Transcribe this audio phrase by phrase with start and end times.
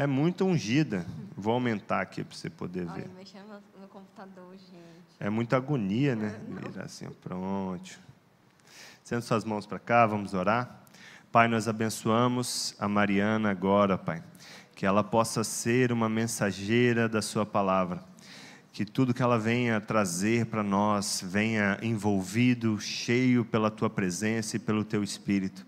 [0.00, 1.04] É muito ungida.
[1.36, 3.02] Vou aumentar aqui para você poder ver.
[3.02, 4.72] Olha, mexendo no computador, gente.
[5.20, 6.40] É muita agonia, né?
[6.48, 8.00] Virar assim, ó, pronto.
[9.04, 10.84] Sendo suas mãos para cá, vamos orar.
[11.30, 14.24] Pai, nós abençoamos a Mariana agora, Pai.
[14.74, 18.02] Que ela possa ser uma mensageira da Sua palavra.
[18.72, 24.58] Que tudo que ela venha trazer para nós venha envolvido, cheio pela Tua presença e
[24.58, 25.66] pelo Teu Espírito.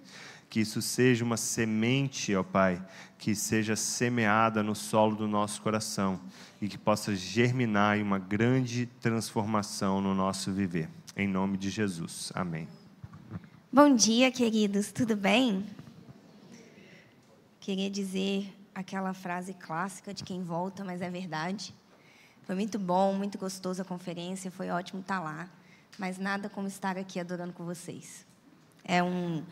[0.52, 6.20] Que isso seja uma semente, ó Pai, que seja semeada no solo do nosso coração
[6.60, 10.90] e que possa germinar em uma grande transformação no nosso viver.
[11.16, 12.30] Em nome de Jesus.
[12.34, 12.68] Amém.
[13.72, 15.64] Bom dia, queridos, tudo bem?
[17.58, 21.74] Queria dizer aquela frase clássica de quem volta, mas é verdade.
[22.42, 25.48] Foi muito bom, muito gostoso a conferência, foi ótimo estar lá,
[25.98, 28.26] mas nada como estar aqui adorando com vocês.
[28.84, 29.42] É um,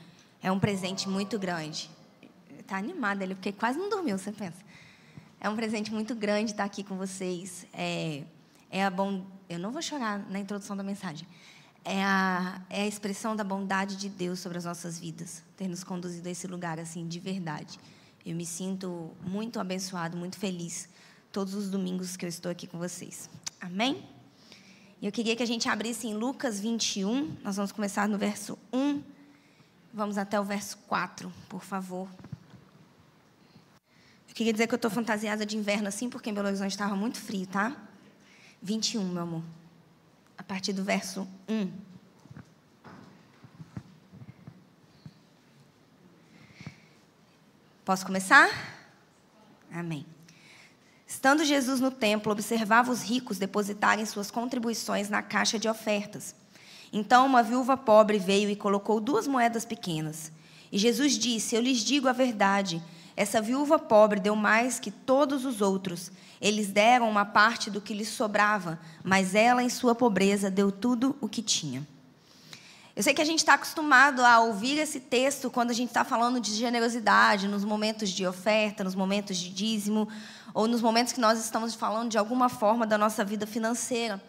[0.43, 1.91] é um presente muito grande.
[2.59, 4.59] Está animado ele, porque quase não dormiu, você pensa.
[5.41, 7.67] É um presente muito grande estar aqui com vocês.
[7.73, 8.23] É,
[8.71, 9.25] é a bom.
[9.49, 11.27] Eu não vou chorar na introdução da mensagem
[11.85, 15.83] é a, é a expressão da bondade de Deus sobre as nossas vidas, ter nos
[15.83, 17.79] conduzido a esse lugar assim, de verdade.
[18.25, 20.89] Eu me sinto muito abençoado, muito feliz
[21.33, 23.31] todos os domingos que eu estou aqui com vocês.
[23.61, 24.03] Amém?
[25.01, 29.03] Eu queria que a gente abrisse em Lucas 21, nós vamos começar no verso 1,
[29.93, 32.09] vamos até o verso 4, por favor.
[34.29, 36.97] Eu queria dizer que eu estou fantasiada de inverno assim, porque em Belo Horizonte estava
[36.97, 37.77] muito frio, tá?
[38.63, 39.43] 21, meu amor
[40.41, 41.71] a partir do verso 1.
[47.85, 48.49] Posso começar?
[49.71, 50.07] Amém.
[51.07, 56.35] Estando Jesus no templo, observava os ricos depositarem suas contribuições na caixa de ofertas.
[56.93, 60.33] Então uma viúva pobre veio e colocou duas moedas pequenas.
[60.73, 62.83] E Jesus disse: Eu lhes digo a verdade.
[63.17, 66.11] Essa viúva pobre deu mais que todos os outros.
[66.41, 71.15] Eles deram uma parte do que lhes sobrava, mas ela, em sua pobreza, deu tudo
[71.21, 71.87] o que tinha.
[72.97, 76.05] Eu sei que a gente está acostumado a ouvir esse texto quando a gente está
[76.05, 80.09] falando de generosidade, nos momentos de oferta, nos momentos de dízimo,
[80.53, 84.21] ou nos momentos que nós estamos falando de alguma forma da nossa vida financeira.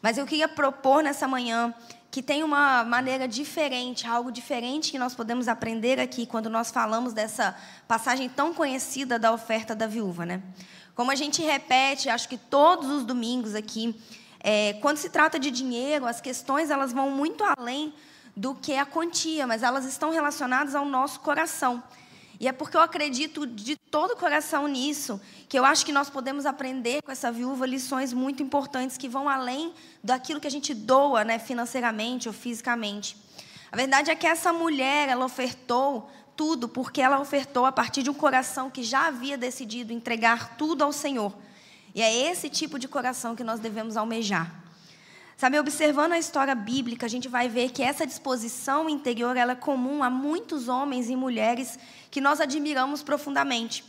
[0.00, 1.74] Mas eu queria propor nessa manhã
[2.16, 7.12] que tem uma maneira diferente, algo diferente que nós podemos aprender aqui quando nós falamos
[7.12, 7.54] dessa
[7.86, 10.40] passagem tão conhecida da oferta da viúva, né?
[10.94, 13.94] Como a gente repete, acho que todos os domingos aqui,
[14.40, 17.92] é, quando se trata de dinheiro, as questões elas vão muito além
[18.34, 21.82] do que a quantia, mas elas estão relacionadas ao nosso coração.
[22.38, 26.10] E é porque eu acredito de todo o coração nisso, que eu acho que nós
[26.10, 29.72] podemos aprender com essa viúva lições muito importantes que vão além
[30.04, 33.16] daquilo que a gente doa, né, financeiramente ou fisicamente.
[33.72, 38.10] A verdade é que essa mulher, ela ofertou tudo porque ela ofertou a partir de
[38.10, 41.34] um coração que já havia decidido entregar tudo ao Senhor.
[41.94, 44.65] E é esse tipo de coração que nós devemos almejar.
[45.36, 49.56] Sabe, observando a história bíblica, a gente vai ver que essa disposição interior ela é
[49.56, 51.78] comum a muitos homens e mulheres
[52.10, 53.84] que nós admiramos profundamente.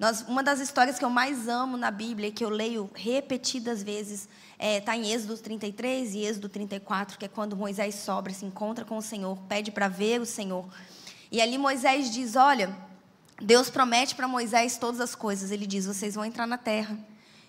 [0.00, 4.22] Nós, uma das histórias que eu mais amo na Bíblia, que eu leio repetidas vezes,
[4.22, 8.44] está é, tá em Êxodo 33 e Êxodo 34, que é quando Moisés sobra, se
[8.44, 10.66] encontra com o Senhor, pede para ver o Senhor.
[11.30, 12.74] E ali Moisés diz: Olha,
[13.40, 15.52] Deus promete para Moisés todas as coisas.
[15.52, 16.98] Ele diz: Vocês vão entrar na terra.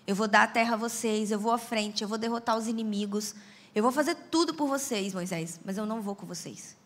[0.06, 2.66] Eu vou dar a terra a vocês, eu vou à frente, eu vou derrotar os
[2.66, 3.34] inimigos.
[3.74, 6.76] Eu vou fazer tudo por vocês, Moisés, mas eu não vou com vocês.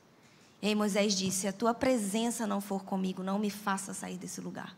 [0.63, 4.17] E aí Moisés disse: Se a tua presença não for comigo, não me faça sair
[4.17, 4.77] desse lugar.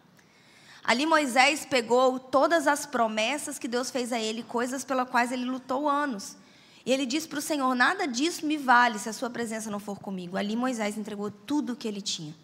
[0.85, 5.45] Ali Moisés pegou todas as promessas que Deus fez a ele, coisas pelas quais ele
[5.45, 6.37] lutou anos.
[6.87, 9.81] E ele disse para o Senhor: Nada disso me vale se a sua presença não
[9.81, 10.37] for comigo.
[10.37, 12.35] Ali Moisés entregou tudo o que ele tinha.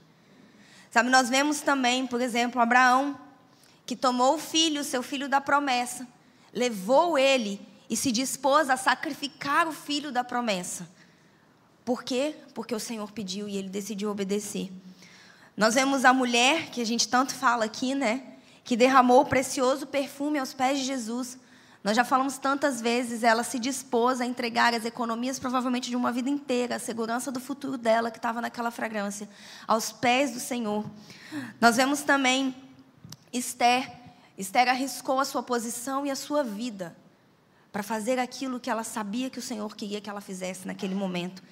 [0.91, 3.19] Sabe, nós vemos também, por exemplo, Abraão
[3.87, 6.06] que tomou o filho, seu filho da promessa,
[6.53, 10.89] levou ele e se dispôs a sacrificar o filho da promessa.
[11.84, 12.34] Por quê?
[12.55, 14.73] Porque o Senhor pediu e ele decidiu obedecer.
[15.56, 18.23] Nós vemos a mulher, que a gente tanto fala aqui, né?
[18.64, 21.38] Que derramou o precioso perfume aos pés de Jesus.
[21.85, 26.11] Nós já falamos tantas vezes, ela se dispôs a entregar as economias, provavelmente de uma
[26.11, 29.29] vida inteira, a segurança do futuro dela, que estava naquela fragrância,
[29.69, 30.87] aos pés do Senhor.
[31.61, 32.56] Nós vemos também
[33.35, 33.91] Esther,
[34.39, 36.97] Esther arriscou a sua posição e a sua vida
[37.73, 41.43] para fazer aquilo que ela sabia que o Senhor queria que ela fizesse naquele momento.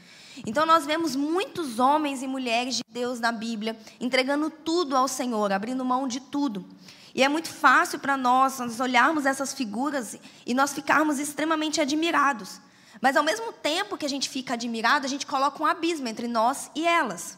[0.46, 5.52] Então nós vemos muitos homens e mulheres de Deus na Bíblia entregando tudo ao Senhor,
[5.52, 6.64] abrindo mão de tudo.
[7.12, 12.60] E é muito fácil para nós, nós olharmos essas figuras e nós ficarmos extremamente admirados.
[13.00, 16.28] Mas ao mesmo tempo que a gente fica admirado, a gente coloca um abismo entre
[16.28, 17.36] nós e elas.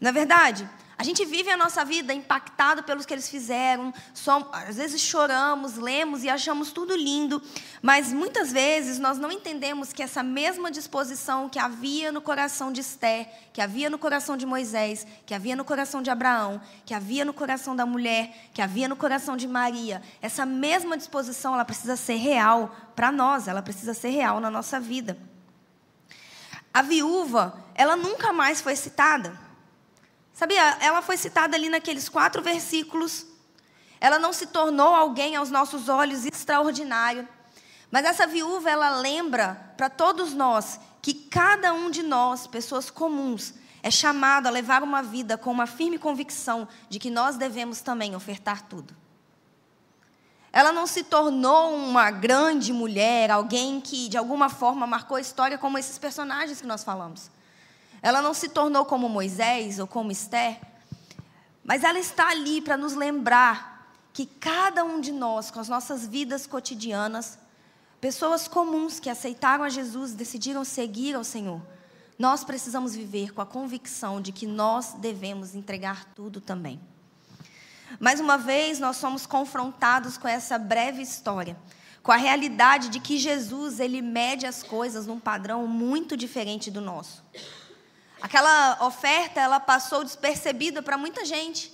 [0.00, 3.92] Na verdade, a gente vive a nossa vida impactado pelos que eles fizeram.
[4.14, 7.42] Som, às vezes choramos, lemos e achamos tudo lindo,
[7.82, 12.80] mas muitas vezes nós não entendemos que essa mesma disposição que havia no coração de
[12.80, 17.26] Esther, que havia no coração de Moisés, que havia no coração de Abraão, que havia
[17.26, 21.96] no coração da mulher, que havia no coração de Maria, essa mesma disposição ela precisa
[21.96, 25.18] ser real para nós, ela precisa ser real na nossa vida.
[26.72, 29.45] A viúva, ela nunca mais foi citada.
[30.36, 30.76] Sabia?
[30.82, 33.24] Ela foi citada ali naqueles quatro versículos.
[33.98, 37.26] Ela não se tornou alguém aos nossos olhos extraordinário.
[37.90, 43.54] Mas essa viúva, ela lembra para todos nós que cada um de nós, pessoas comuns,
[43.82, 48.14] é chamado a levar uma vida com uma firme convicção de que nós devemos também
[48.14, 48.94] ofertar tudo.
[50.52, 55.56] Ela não se tornou uma grande mulher, alguém que de alguma forma marcou a história
[55.56, 57.30] como esses personagens que nós falamos.
[58.02, 60.60] Ela não se tornou como Moisés ou como Esther,
[61.64, 66.06] mas ela está ali para nos lembrar que cada um de nós, com as nossas
[66.06, 67.38] vidas cotidianas,
[68.00, 71.60] pessoas comuns que aceitaram a Jesus, decidiram seguir ao Senhor,
[72.18, 76.80] nós precisamos viver com a convicção de que nós devemos entregar tudo também.
[78.00, 81.56] Mais uma vez, nós somos confrontados com essa breve história,
[82.02, 86.80] com a realidade de que Jesus, ele mede as coisas num padrão muito diferente do
[86.80, 87.22] nosso.
[88.26, 91.72] Aquela oferta, ela passou despercebida para muita gente.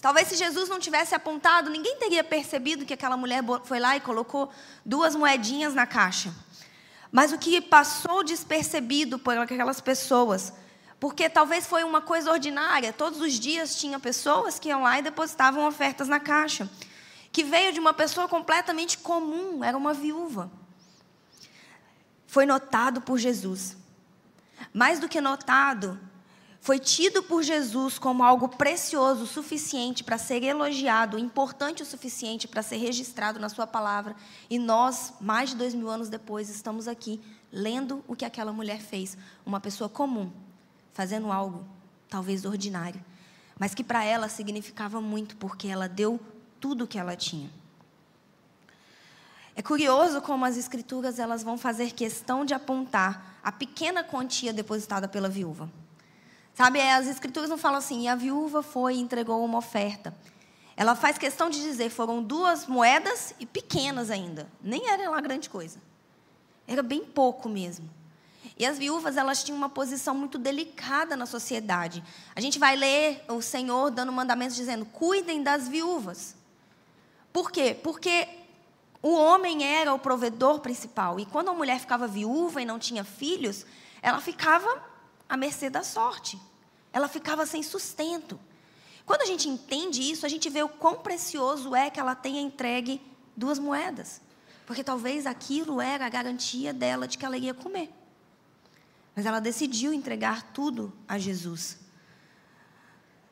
[0.00, 4.00] Talvez se Jesus não tivesse apontado, ninguém teria percebido que aquela mulher foi lá e
[4.00, 4.50] colocou
[4.84, 6.34] duas moedinhas na caixa.
[7.12, 10.52] Mas o que passou despercebido por aquelas pessoas,
[10.98, 15.02] porque talvez foi uma coisa ordinária, todos os dias tinha pessoas que iam lá e
[15.02, 16.68] depositavam ofertas na caixa,
[17.30, 20.50] que veio de uma pessoa completamente comum, era uma viúva.
[22.26, 23.83] Foi notado por Jesus
[24.74, 25.98] mais do que notado,
[26.60, 32.48] foi tido por Jesus como algo precioso o suficiente para ser elogiado, importante o suficiente
[32.48, 34.16] para ser registrado na Sua palavra.
[34.50, 37.20] E nós, mais de dois mil anos depois, estamos aqui
[37.52, 39.16] lendo o que aquela mulher fez.
[39.46, 40.32] Uma pessoa comum,
[40.92, 41.64] fazendo algo
[42.08, 43.04] talvez ordinário,
[43.58, 46.18] mas que para ela significava muito, porque ela deu
[46.58, 47.50] tudo o que ela tinha.
[49.54, 55.06] É curioso como as escrituras elas vão fazer questão de apontar a pequena quantia depositada
[55.06, 55.70] pela viúva.
[56.54, 60.14] Sabe, as escrituras não falam assim, e a viúva foi e entregou uma oferta.
[60.76, 64.48] Ela faz questão de dizer, foram duas moedas e pequenas ainda.
[64.62, 65.78] Nem era lá grande coisa.
[66.66, 67.88] Era bem pouco mesmo.
[68.56, 72.02] E as viúvas, elas tinham uma posição muito delicada na sociedade.
[72.34, 76.36] A gente vai ler o Senhor dando mandamentos dizendo: cuidem das viúvas.
[77.32, 77.76] Por quê?
[77.82, 78.28] Porque
[79.04, 81.20] o homem era o provedor principal.
[81.20, 83.66] E quando a mulher ficava viúva e não tinha filhos,
[84.00, 84.82] ela ficava
[85.28, 86.40] à mercê da sorte.
[86.90, 88.40] Ela ficava sem sustento.
[89.04, 92.40] Quando a gente entende isso, a gente vê o quão precioso é que ela tenha
[92.40, 92.98] entregue
[93.36, 94.22] duas moedas.
[94.64, 97.92] Porque talvez aquilo era a garantia dela de que ela ia comer.
[99.14, 101.78] Mas ela decidiu entregar tudo a Jesus.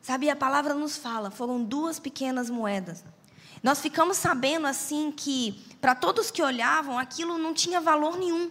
[0.03, 3.03] Sabe, a palavra nos fala, foram duas pequenas moedas.
[3.63, 8.51] Nós ficamos sabendo assim que, para todos que olhavam, aquilo não tinha valor nenhum.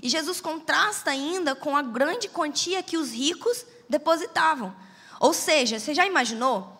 [0.00, 4.74] E Jesus contrasta ainda com a grande quantia que os ricos depositavam.
[5.18, 6.72] Ou seja, você já imaginou?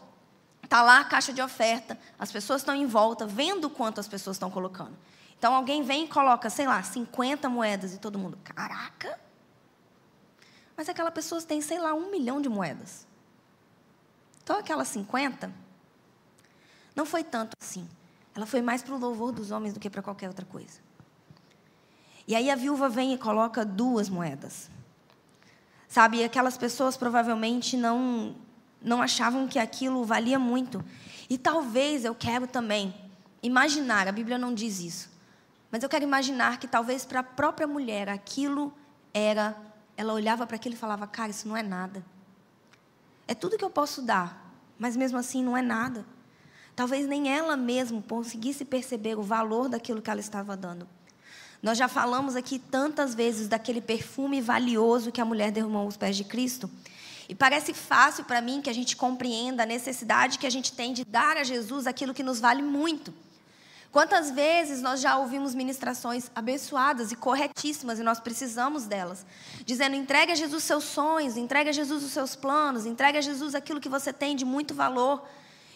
[0.62, 4.36] Está lá a caixa de oferta, as pessoas estão em volta, vendo quanto as pessoas
[4.36, 4.96] estão colocando.
[5.38, 9.18] Então alguém vem e coloca, sei lá, 50 moedas e todo mundo, caraca!
[10.76, 13.06] Mas aquela pessoa tem, sei lá, um milhão de moedas.
[14.42, 15.63] Então aquelas 50
[16.94, 17.88] não foi tanto assim.
[18.34, 20.80] Ela foi mais para o louvor dos homens do que para qualquer outra coisa.
[22.26, 24.70] E aí a viúva vem e coloca duas moedas.
[25.86, 28.34] Sabe, aquelas pessoas provavelmente não
[28.84, 30.84] não achavam que aquilo valia muito.
[31.30, 32.94] E talvez eu quero também
[33.42, 35.10] imaginar, a Bíblia não diz isso,
[35.70, 38.74] mas eu quero imaginar que talvez para a própria mulher aquilo
[39.12, 39.56] era,
[39.96, 42.04] ela olhava para aquilo e falava: "Cara, isso não é nada.
[43.26, 46.04] É tudo que eu posso dar, mas mesmo assim não é nada.
[46.76, 50.88] Talvez nem ela mesma conseguisse perceber o valor daquilo que ela estava dando.
[51.62, 56.16] Nós já falamos aqui tantas vezes daquele perfume valioso que a mulher derramou aos pés
[56.16, 56.68] de Cristo.
[57.28, 60.92] E parece fácil para mim que a gente compreenda a necessidade que a gente tem
[60.92, 63.14] de dar a Jesus aquilo que nos vale muito.
[63.90, 69.24] Quantas vezes nós já ouvimos ministrações abençoadas e corretíssimas e nós precisamos delas,
[69.64, 73.54] dizendo: entregue a Jesus seus sonhos, entregue a Jesus os seus planos, entregue a Jesus
[73.54, 75.24] aquilo que você tem de muito valor.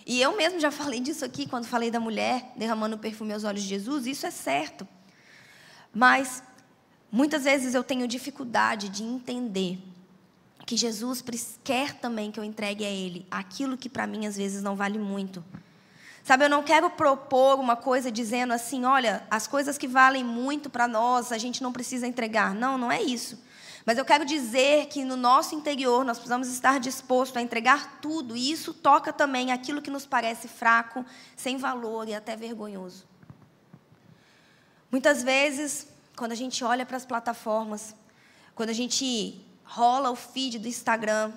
[0.08, 3.62] E eu mesmo já falei disso aqui quando falei da mulher derramando perfume aos olhos
[3.62, 4.88] de Jesus, isso é certo.
[5.92, 6.42] Mas
[7.12, 9.78] muitas vezes eu tenho dificuldade de entender
[10.64, 11.22] que Jesus
[11.62, 14.98] quer também que eu entregue a Ele aquilo que para mim às vezes não vale
[14.98, 15.44] muito.
[16.24, 20.70] Sabe, eu não quero propor uma coisa dizendo assim, olha, as coisas que valem muito
[20.70, 22.54] para nós, a gente não precisa entregar.
[22.54, 23.38] Não, não é isso.
[23.88, 28.36] Mas eu quero dizer que no nosso interior nós precisamos estar dispostos a entregar tudo,
[28.36, 33.06] e isso toca também aquilo que nos parece fraco, sem valor e até vergonhoso.
[34.92, 37.94] Muitas vezes, quando a gente olha para as plataformas,
[38.54, 41.32] quando a gente rola o feed do Instagram,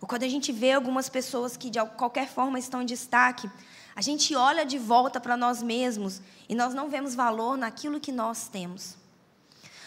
[0.00, 3.48] ou quando a gente vê algumas pessoas que de qualquer forma estão em destaque,
[3.94, 8.10] a gente olha de volta para nós mesmos e nós não vemos valor naquilo que
[8.10, 9.03] nós temos.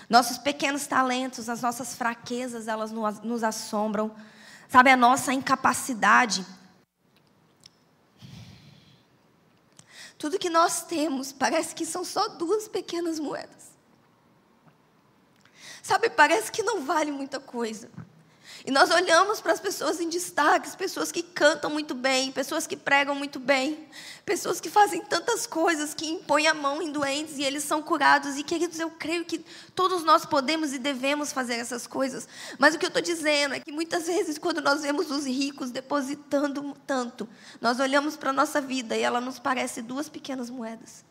[0.10, 4.16] Nossos pequenos talentos, as nossas fraquezas, elas nos assombram.
[4.70, 6.46] Sabe, a nossa incapacidade.
[10.18, 13.72] Tudo que nós temos parece que são só duas pequenas moedas.
[15.84, 17.90] Sabe, parece que não vale muita coisa.
[18.68, 22.76] E nós olhamos para as pessoas em destaque, pessoas que cantam muito bem, pessoas que
[22.76, 23.88] pregam muito bem,
[24.26, 28.38] pessoas que fazem tantas coisas, que impõem a mão em doentes e eles são curados.
[28.38, 29.38] E, queridos, eu creio que
[29.74, 32.28] todos nós podemos e devemos fazer essas coisas.
[32.60, 35.72] Mas o que eu estou dizendo é que muitas vezes, quando nós vemos os ricos
[35.72, 37.26] depositando tanto,
[37.62, 41.07] nós olhamos para a nossa vida e ela nos parece duas pequenas moedas.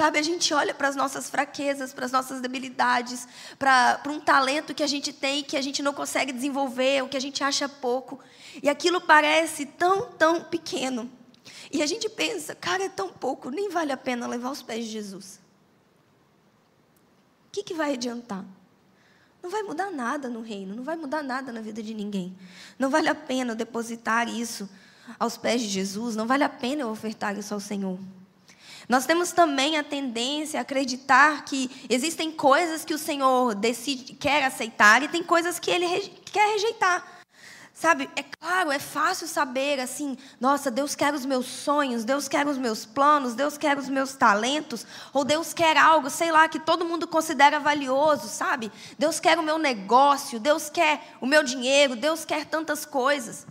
[0.00, 3.28] Sabe, a gente olha para as nossas fraquezas, para as nossas debilidades,
[3.58, 7.18] para um talento que a gente tem que a gente não consegue desenvolver, o que
[7.18, 8.18] a gente acha pouco.
[8.62, 11.10] E aquilo parece tão, tão pequeno.
[11.70, 14.86] E a gente pensa, cara, é tão pouco, nem vale a pena levar os pés
[14.86, 15.38] de Jesus.
[17.48, 18.46] O que, que vai adiantar?
[19.42, 22.34] Não vai mudar nada no reino, não vai mudar nada na vida de ninguém.
[22.78, 24.66] Não vale a pena depositar isso
[25.18, 27.98] aos pés de Jesus, não vale a pena eu ofertar isso ao Senhor.
[28.90, 34.42] Nós temos também a tendência a acreditar que existem coisas que o Senhor decide, quer
[34.42, 35.86] aceitar e tem coisas que Ele
[36.24, 37.06] quer rejeitar.
[37.72, 42.44] Sabe, é claro, é fácil saber assim, nossa, Deus quer os meus sonhos, Deus quer
[42.48, 46.58] os meus planos, Deus quer os meus talentos, ou Deus quer algo, sei lá, que
[46.58, 48.72] todo mundo considera valioso, sabe?
[48.98, 53.46] Deus quer o meu negócio, Deus quer o meu dinheiro, Deus quer tantas coisas.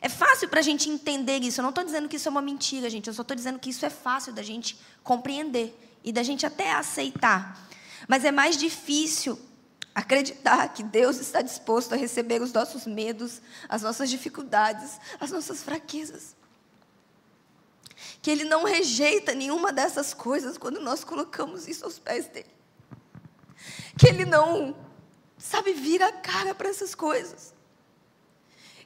[0.00, 1.60] É fácil para a gente entender isso.
[1.60, 3.08] Eu não estou dizendo que isso é uma mentira, gente.
[3.08, 5.74] Eu só estou dizendo que isso é fácil da gente compreender
[6.04, 7.66] e da gente até aceitar.
[8.06, 9.38] Mas é mais difícil
[9.94, 15.62] acreditar que Deus está disposto a receber os nossos medos, as nossas dificuldades, as nossas
[15.62, 16.36] fraquezas.
[18.20, 22.50] Que Ele não rejeita nenhuma dessas coisas quando nós colocamos isso aos pés dele.
[23.96, 24.76] Que Ele não,
[25.38, 27.55] sabe, vira a cara para essas coisas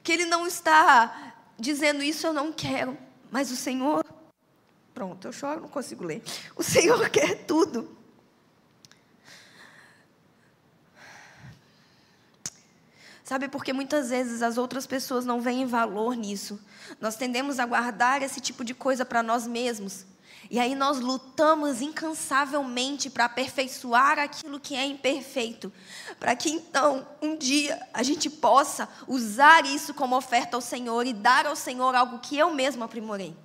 [0.03, 2.97] que ele não está dizendo isso eu não quero,
[3.29, 4.05] mas o Senhor,
[4.93, 6.23] pronto, eu choro, não consigo ler.
[6.55, 7.97] O Senhor quer tudo.
[13.23, 16.59] Sabe, porque muitas vezes as outras pessoas não veem valor nisso.
[16.99, 20.05] Nós tendemos a guardar esse tipo de coisa para nós mesmos.
[20.49, 25.71] E aí nós lutamos incansavelmente para aperfeiçoar aquilo que é imperfeito,
[26.19, 31.13] para que então um dia a gente possa usar isso como oferta ao Senhor e
[31.13, 33.35] dar ao Senhor algo que eu mesmo aprimorei.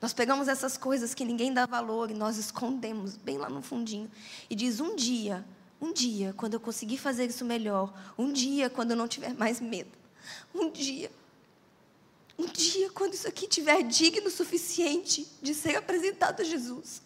[0.00, 4.10] Nós pegamos essas coisas que ninguém dá valor e nós escondemos bem lá no fundinho
[4.50, 5.44] e diz um dia,
[5.80, 9.60] um dia quando eu conseguir fazer isso melhor, um dia quando eu não tiver mais
[9.60, 9.92] medo,
[10.52, 11.08] um dia
[12.42, 17.00] um dia, quando isso aqui estiver digno o suficiente de ser apresentado a Jesus,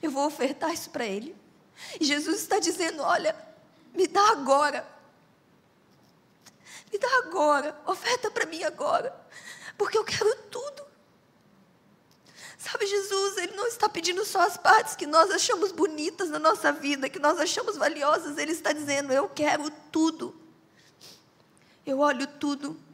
[0.00, 1.34] eu vou ofertar isso para Ele.
[2.00, 3.34] E Jesus está dizendo: Olha,
[3.92, 4.86] me dá agora.
[6.92, 7.78] Me dá agora.
[7.86, 9.14] Oferta para mim agora.
[9.76, 10.86] Porque eu quero tudo.
[12.56, 16.72] Sabe, Jesus, Ele não está pedindo só as partes que nós achamos bonitas na nossa
[16.72, 18.38] vida, que nós achamos valiosas.
[18.38, 20.34] Ele está dizendo: Eu quero tudo.
[21.84, 22.87] Eu olho tudo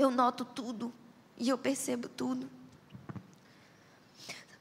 [0.00, 0.92] eu noto tudo
[1.36, 2.48] e eu percebo tudo.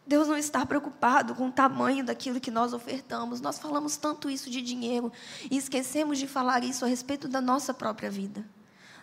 [0.06, 3.40] Deus não está preocupado com o tamanho daquilo que nós ofertamos.
[3.40, 5.12] Nós falamos tanto isso de dinheiro
[5.50, 8.44] e esquecemos de falar isso a respeito da nossa própria vida.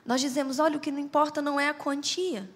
[0.04, 2.50] Nós dizemos: olha, o que não importa não é a quantia.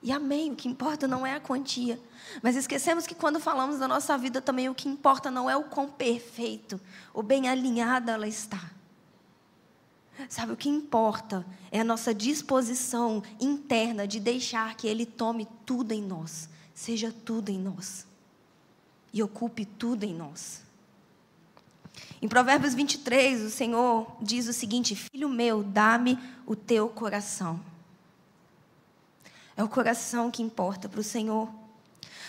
[0.00, 2.00] E amém, o que importa não é a quantia.
[2.40, 5.64] Mas esquecemos que quando falamos da nossa vida também o que importa não é o
[5.64, 6.80] quão perfeito
[7.12, 8.77] ou bem alinhada ela está.
[10.28, 15.92] Sabe, o que importa é a nossa disposição interna de deixar que Ele tome tudo
[15.92, 18.06] em nós, seja tudo em nós
[19.12, 20.62] e ocupe tudo em nós.
[22.20, 27.60] Em Provérbios 23, o Senhor diz o seguinte: Filho meu, dá-me o teu coração.
[29.56, 31.48] É o coração que importa para o Senhor.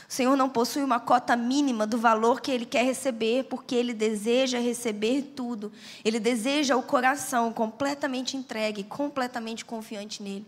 [0.09, 3.93] O Senhor não possui uma cota mínima do valor que Ele quer receber, porque Ele
[3.93, 5.71] deseja receber tudo.
[6.03, 10.47] Ele deseja o coração completamente entregue, completamente confiante nele.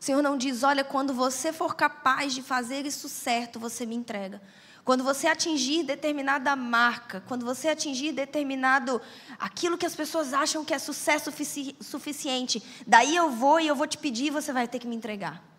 [0.00, 3.94] O Senhor não diz: olha, quando você for capaz de fazer isso certo, você me
[3.94, 4.42] entrega.
[4.84, 9.00] Quando você atingir determinada marca, quando você atingir determinado
[9.38, 13.76] aquilo que as pessoas acham que é sucesso sufici suficiente, daí eu vou e eu
[13.76, 15.51] vou te pedir e você vai ter que me entregar.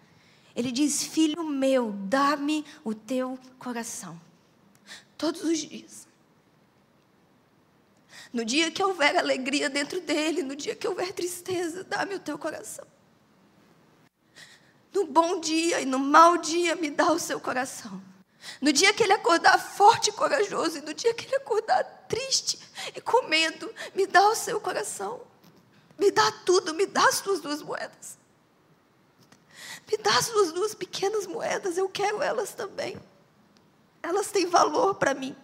[0.56, 4.20] Ele diz: Filho meu, dá-me o teu coração.
[5.18, 6.08] Todos os dias.
[8.32, 12.38] No dia que houver alegria dentro dele, no dia que houver tristeza, dá-me o teu
[12.38, 12.86] coração.
[14.92, 18.02] No bom dia e no mau dia, me dá o seu coração.
[18.60, 22.60] No dia que ele acordar forte e corajoso, e no dia que ele acordar triste
[22.96, 25.22] e com medo, me dá o seu coração.
[25.98, 28.18] Me dá tudo, me dá as tuas duas moedas.
[29.94, 33.00] Me dá as suas duas pequenas moedas, eu quero elas também.
[34.02, 35.36] Elas têm valor para mim.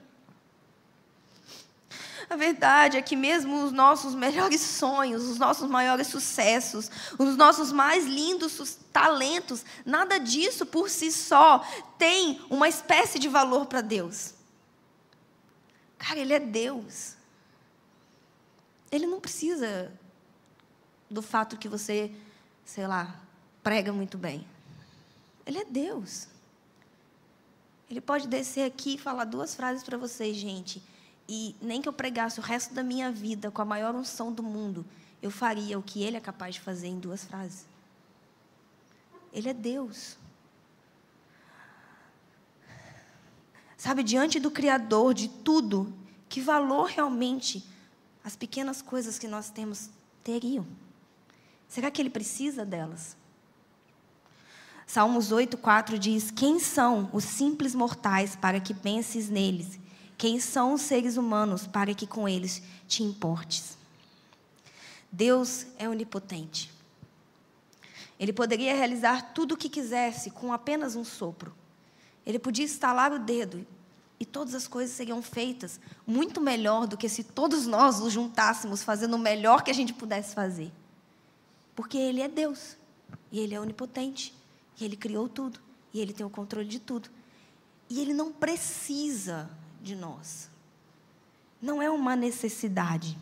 [2.27, 6.89] A verdade é que mesmo os nossos melhores sonhos, os nossos maiores sucessos,
[7.19, 11.63] os nossos mais lindos talentos, nada disso por si só
[11.99, 14.33] tem uma espécie de valor para Deus.
[15.99, 17.13] Cara, Ele é Deus.
[18.91, 19.93] Ele não precisa
[21.07, 22.11] do fato que você,
[22.65, 23.28] sei lá,
[23.63, 24.45] prega muito bem.
[25.45, 26.27] Ele é Deus.
[27.89, 30.81] Ele pode descer aqui e falar duas frases para vocês, gente
[31.31, 34.41] e nem que eu pregasse o resto da minha vida com a maior unção do
[34.41, 34.83] mundo,
[35.21, 37.67] eu faria o que ele é capaz de fazer em duas frases.
[39.31, 40.17] Ele é Deus.
[43.77, 45.93] Sabe, diante do Criador de tudo,
[46.27, 47.63] que valor realmente
[48.23, 49.91] as pequenas coisas que nós temos
[50.23, 50.65] teriam?
[51.67, 53.15] Será que ele precisa delas?
[54.89, 59.79] Salmos 8, 4 diz: Quem são os simples mortais para que penses neles?
[60.17, 63.77] Quem são os seres humanos para que com eles te importes?
[65.11, 66.71] Deus é onipotente.
[68.19, 71.53] Ele poderia realizar tudo o que quisesse com apenas um sopro.
[72.25, 73.67] Ele podia estalar o dedo
[74.19, 78.81] e todas as coisas seriam feitas muito melhor do que se todos nós nos juntássemos
[78.81, 80.71] fazendo o melhor que a gente pudesse fazer.
[81.75, 82.75] Porque Ele é Deus,
[83.31, 84.38] e Ele é onipotente,
[84.79, 85.59] e Ele criou tudo,
[85.93, 87.09] e Ele tem o controle de tudo.
[87.89, 89.49] E Ele não precisa
[89.81, 90.49] de nós.
[91.61, 93.17] Não é uma necessidade.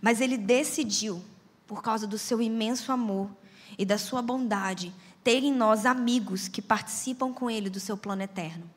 [0.00, 1.22] Mas ele decidiu,
[1.66, 3.30] por causa do seu imenso amor
[3.78, 8.22] e da sua bondade, ter em nós amigos que participam com ele do seu plano
[8.22, 8.68] eterno.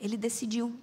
[0.00, 0.78] Ele decidiu.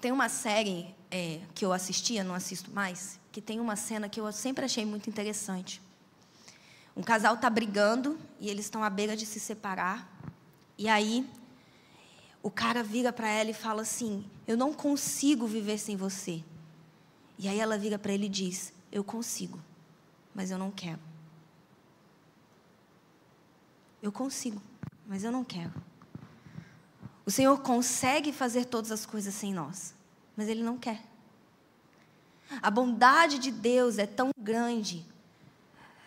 [0.00, 4.20] Tem uma série é, que eu assistia, não assisto mais, que tem uma cena que
[4.20, 5.80] eu sempre achei muito interessante.
[6.96, 10.08] Um casal está brigando e eles estão à beira de se separar.
[10.78, 11.28] E aí
[12.42, 16.44] o cara vira para ela e fala assim: Eu não consigo viver sem você.
[17.38, 19.58] E aí ela vira para ele e diz: Eu consigo,
[20.34, 21.00] mas eu não quero.
[24.02, 24.60] Eu consigo,
[25.06, 25.72] mas eu não quero.
[27.26, 29.94] O Senhor consegue fazer todas as coisas sem nós,
[30.36, 31.02] mas Ele não quer.
[32.60, 35.06] A bondade de Deus é tão grande.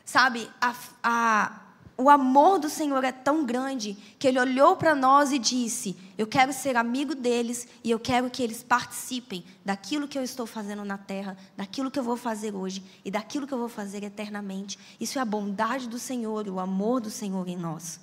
[0.07, 1.61] Sabe, a, a,
[1.97, 6.25] o amor do Senhor é tão grande que ele olhou para nós e disse: Eu
[6.25, 10.85] quero ser amigo deles e eu quero que eles participem daquilo que eu estou fazendo
[10.85, 14.79] na terra, daquilo que eu vou fazer hoje e daquilo que eu vou fazer eternamente.
[14.97, 17.99] Isso é a bondade do Senhor o amor do Senhor em nós.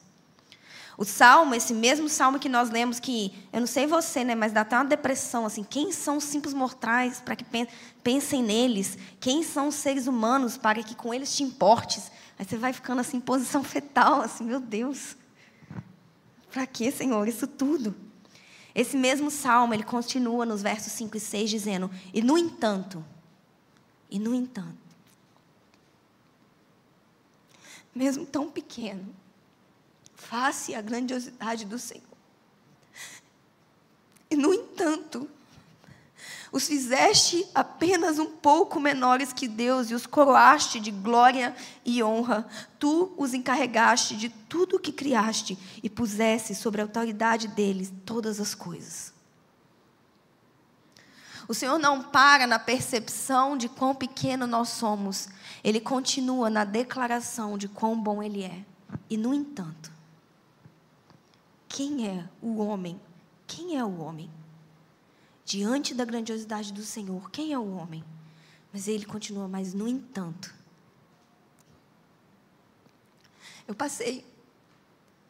[0.96, 4.52] O salmo, esse mesmo salmo que nós lemos, que eu não sei você, né, mas
[4.52, 7.44] dá até uma depressão, assim, quem são os simples mortais para que
[8.02, 8.96] pensem neles?
[9.18, 12.12] Quem são os seres humanos para que com eles te importes?
[12.38, 15.16] Aí você vai ficando assim, em posição fetal, assim, meu Deus.
[16.52, 17.94] Para que, Senhor, isso tudo?
[18.72, 23.04] Esse mesmo salmo, ele continua nos versos 5 e 6, dizendo: E no entanto,
[24.10, 24.76] e no entanto,
[27.94, 29.14] mesmo tão pequeno,
[30.28, 32.02] face a grandiosidade do Senhor.
[34.30, 35.28] E no entanto,
[36.50, 42.46] os fizeste apenas um pouco menores que Deus e os coroaste de glória e honra.
[42.78, 48.40] Tu os encarregaste de tudo o que criaste e puseste sobre a autoridade deles todas
[48.40, 49.12] as coisas.
[51.46, 55.28] O Senhor não para na percepção de quão pequeno nós somos,
[55.62, 58.64] Ele continua na declaração de quão bom Ele é.
[59.10, 59.93] E, no entanto,
[61.74, 63.00] quem é o homem?
[63.46, 64.30] Quem é o homem?
[65.44, 68.02] diante da grandiosidade do Senhor, quem é o homem?
[68.72, 70.54] Mas ele continua, mas no entanto.
[73.68, 74.24] Eu passei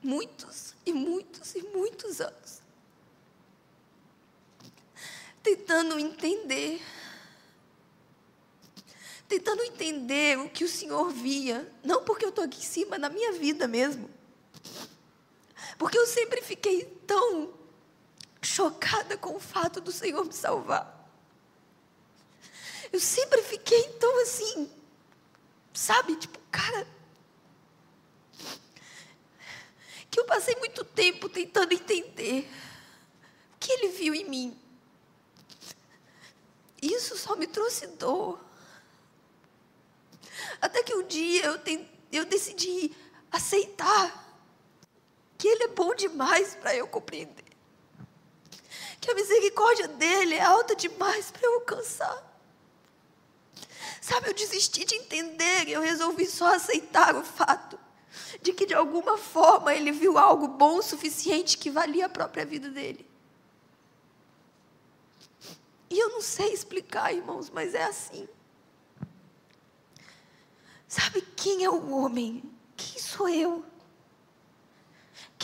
[0.02, 2.62] muitos e muitos e muitos anos
[5.42, 6.80] tentando entender,
[9.28, 13.10] tentando entender o que o Senhor via, não porque eu estou aqui em cima, na
[13.10, 14.08] minha vida mesmo,
[15.78, 17.52] porque eu sempre fiquei tão
[18.42, 20.92] chocada com o fato do Senhor me salvar.
[22.92, 24.70] Eu sempre fiquei tão assim,
[25.72, 26.86] sabe, tipo, cara,
[30.10, 32.48] que eu passei muito tempo tentando entender
[33.54, 34.60] o que ele viu em mim.
[36.80, 38.38] Isso só me trouxe dor.
[40.60, 42.94] Até que um dia eu, te, eu decidi
[43.32, 44.23] aceitar
[45.44, 47.44] que Ele é bom demais para eu compreender.
[48.98, 52.40] Que a misericórdia dele é alta demais para eu alcançar.
[54.00, 57.78] Sabe, eu desisti de entender e eu resolvi só aceitar o fato
[58.40, 62.46] de que de alguma forma ele viu algo bom o suficiente que valia a própria
[62.46, 63.06] vida dele.
[65.90, 68.26] E eu não sei explicar, irmãos, mas é assim.
[70.88, 72.42] Sabe quem é o homem?
[72.74, 73.73] Quem sou eu?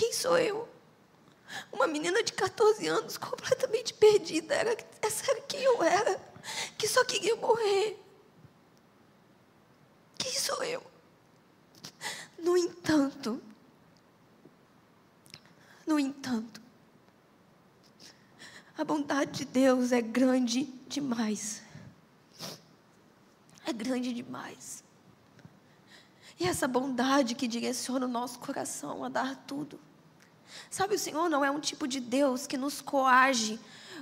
[0.00, 0.66] Quem sou eu?
[1.70, 4.54] Uma menina de 14 anos, completamente perdida.
[4.54, 6.18] Era, essa era quem eu era.
[6.78, 8.02] Que só queria morrer.
[10.16, 10.82] Quem sou eu?
[12.38, 13.42] No entanto,
[15.86, 16.62] no entanto,
[18.78, 21.62] a bondade de Deus é grande demais.
[23.66, 24.82] É grande demais.
[26.38, 29.89] E essa bondade que direciona o nosso coração a dar tudo.
[30.70, 33.58] Sabe, o Senhor não é um tipo de Deus que nos coage,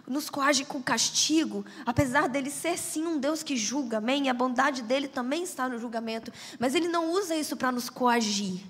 [0.06, 4.26] nos coage com castigo, apesar dele ser sim um Deus que julga, amém?
[4.26, 7.90] E a bondade dele também está no julgamento, mas ele não usa isso para nos
[7.90, 8.60] coagir.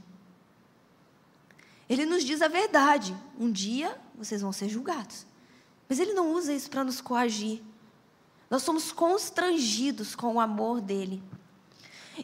[1.89, 5.27] Ele nos diz a verdade: um dia vocês vão ser julgados.
[5.89, 7.63] Mas Ele não usa isso para nos coagir.
[8.51, 11.23] Nós somos constrangidos com o amor dele.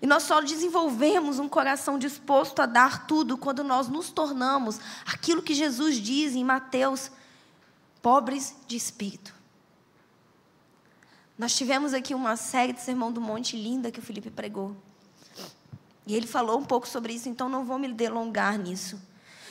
[0.01, 5.43] E nós só desenvolvemos um coração disposto a dar tudo quando nós nos tornamos aquilo
[5.43, 7.11] que Jesus diz em Mateus,
[8.03, 9.35] pobres de espírito.
[11.39, 14.77] Nós tivemos aqui uma série de Sermão do Monte linda que o Felipe pregou.
[16.07, 19.01] E ele falou um pouco sobre isso, então não vou me delongar nisso.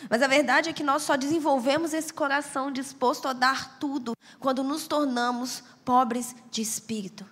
[0.09, 4.63] Mas a verdade é que nós só desenvolvemos esse coração disposto a dar tudo quando
[4.63, 7.25] nos tornamos pobres de espírito.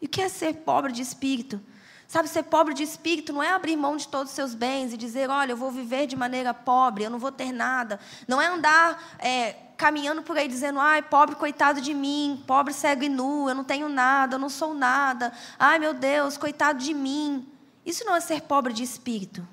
[0.00, 1.60] E o que é ser pobre de espírito?
[2.06, 4.96] Sabe, ser pobre de espírito não é abrir mão de todos os seus bens e
[4.96, 7.98] dizer, olha, eu vou viver de maneira pobre, eu não vou ter nada.
[8.28, 13.04] Não é andar é, caminhando por aí dizendo, ai, pobre, coitado de mim, pobre, cego
[13.04, 15.32] e nu, eu não tenho nada, eu não sou nada.
[15.58, 17.48] Ai, meu Deus, coitado de mim.
[17.84, 19.46] Isso não é ser pobre de espírito.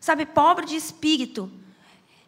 [0.00, 1.50] Sabe, pobre de espírito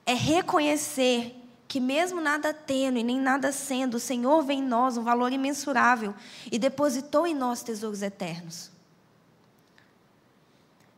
[0.07, 4.97] é reconhecer que mesmo nada tendo e nem nada sendo, o Senhor vê em nós
[4.97, 6.15] um valor imensurável
[6.53, 8.74] e depositou em nós tesouros eternos.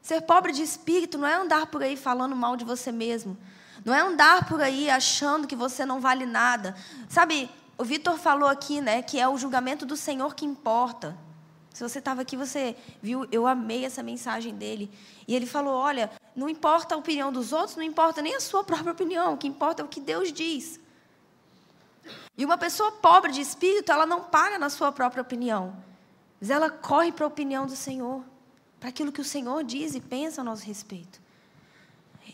[0.07, 3.37] Ser pobre de espírito não é andar por aí falando mal de você mesmo.
[3.85, 6.77] Não é andar por aí achando que você não vale nada.
[7.09, 11.19] Sabe, o Vitor falou aqui, né, que é o julgamento do Senhor que importa.
[11.75, 14.89] Se você estava aqui, você viu, eu amei essa mensagem dele.
[15.27, 18.63] E ele falou: olha, não importa a opinião dos outros, não importa nem a sua
[18.63, 20.79] própria opinião, o que importa é o que Deus diz.
[22.39, 25.77] E uma pessoa pobre de espírito, ela não para na sua própria opinião,
[26.41, 28.23] mas ela corre para a opinião do Senhor,
[28.87, 31.21] para aquilo que o Senhor diz e pensa a nosso respeito.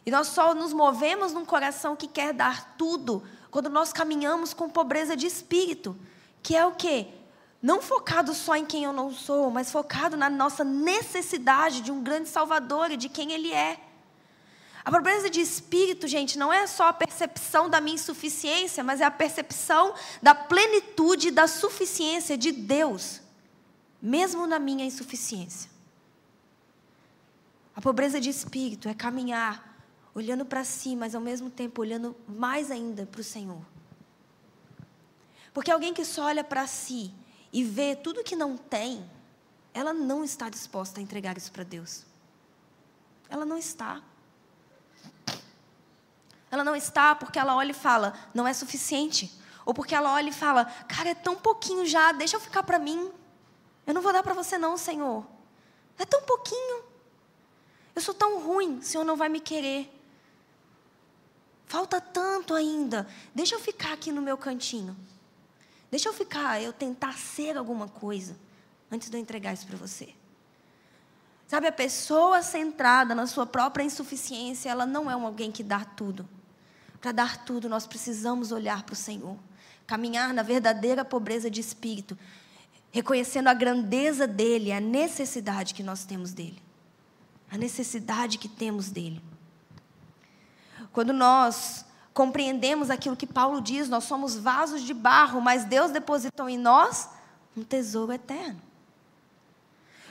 [0.04, 4.68] E nós só nos movemos num coração que quer dar tudo quando nós caminhamos com
[4.68, 5.96] pobreza de espírito,
[6.42, 7.08] que é o quê?
[7.62, 12.02] Não focado só em quem eu não sou, mas focado na nossa necessidade de um
[12.02, 13.80] grande Salvador e de quem Ele é.
[14.84, 19.04] A pobreza de espírito, gente, não é só a percepção da minha insuficiência, mas é
[19.04, 23.22] a percepção da plenitude da suficiência de Deus,
[24.02, 25.71] mesmo na minha insuficiência.
[27.74, 29.72] A pobreza de espírito é caminhar
[30.14, 33.62] olhando para si, mas ao mesmo tempo olhando mais ainda para o Senhor.
[35.54, 37.12] Porque alguém que só olha para si
[37.52, 39.08] e vê tudo que não tem,
[39.74, 42.04] ela não está disposta a entregar isso para Deus.
[43.28, 44.02] Ela não está.
[46.50, 49.32] Ela não está porque ela olha e fala, não é suficiente.
[49.64, 52.78] Ou porque ela olha e fala, cara, é tão pouquinho já, deixa eu ficar para
[52.78, 53.10] mim.
[53.86, 55.26] Eu não vou dar para você, não, Senhor.
[55.98, 56.91] É tão pouquinho.
[57.94, 59.92] Eu sou tão ruim, o Senhor não vai me querer.
[61.66, 63.06] Falta tanto ainda.
[63.34, 64.96] Deixa eu ficar aqui no meu cantinho.
[65.90, 68.36] Deixa eu ficar, eu tentar ser alguma coisa
[68.90, 70.14] antes de eu entregar isso para você.
[71.46, 75.84] Sabe, a pessoa centrada na sua própria insuficiência, ela não é um alguém que dá
[75.84, 76.26] tudo.
[76.98, 79.36] Para dar tudo, nós precisamos olhar para o Senhor,
[79.86, 82.16] caminhar na verdadeira pobreza de espírito,
[82.90, 86.62] reconhecendo a grandeza dele, a necessidade que nós temos dele.
[87.52, 89.22] A necessidade que temos dele.
[90.92, 91.84] Quando nós
[92.14, 97.08] compreendemos aquilo que Paulo diz, nós somos vasos de barro, mas Deus depositou em nós
[97.56, 98.60] um tesouro eterno.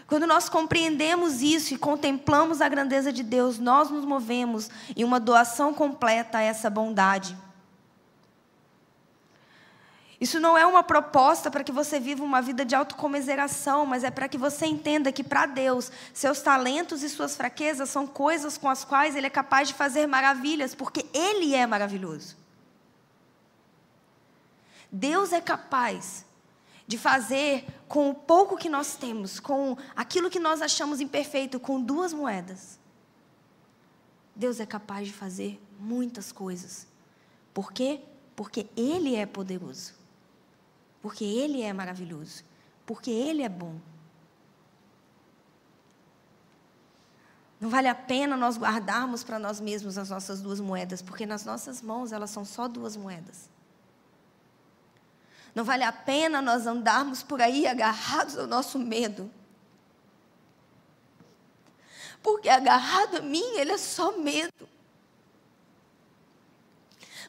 [0.08, 5.20] Quando nós compreendemos isso e contemplamos a grandeza de Deus, nós nos movemos em uma
[5.20, 7.38] doação completa a essa bondade.
[10.22, 14.12] Isso não é uma proposta para que você viva uma vida de autocomiseração, mas é
[14.12, 18.70] para que você entenda que para Deus, seus talentos e suas fraquezas são coisas com
[18.70, 22.38] as quais Ele é capaz de fazer maravilhas, porque Ele é maravilhoso.
[24.92, 26.24] Deus é capaz
[26.86, 31.82] de fazer com o pouco que nós temos, com aquilo que nós achamos imperfeito, com
[31.82, 32.80] duas moedas.
[34.36, 36.86] Deus é capaz de fazer muitas coisas.
[37.56, 38.02] Por quê?
[38.36, 40.01] Porque Ele é poderoso.
[41.02, 42.44] Porque Ele é maravilhoso.
[42.86, 43.76] Porque Ele é bom.
[47.60, 51.46] Não vale a pena nós guardarmos para nós mesmos as nossas duas moedas, porque nas
[51.46, 53.50] nossas mãos elas são só duas moedas.
[55.54, 59.30] Não vale a pena nós andarmos por aí agarrados ao nosso medo.
[62.24, 64.71] Porque agarrado a mim, ele é só medo.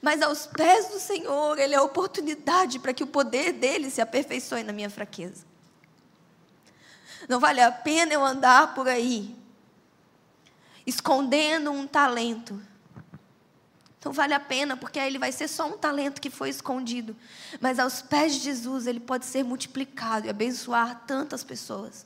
[0.02, 4.00] Mas aos pés do Senhor, ele é a oportunidade para que o poder dele se
[4.00, 5.46] aperfeiçoe na minha fraqueza.
[7.28, 9.34] Não vale a pena eu andar por aí
[10.84, 12.60] escondendo um talento
[14.02, 17.14] então vale a pena, porque aí ele vai ser só um talento que foi escondido.
[17.60, 22.04] Mas aos pés de Jesus ele pode ser multiplicado e abençoar tantas pessoas.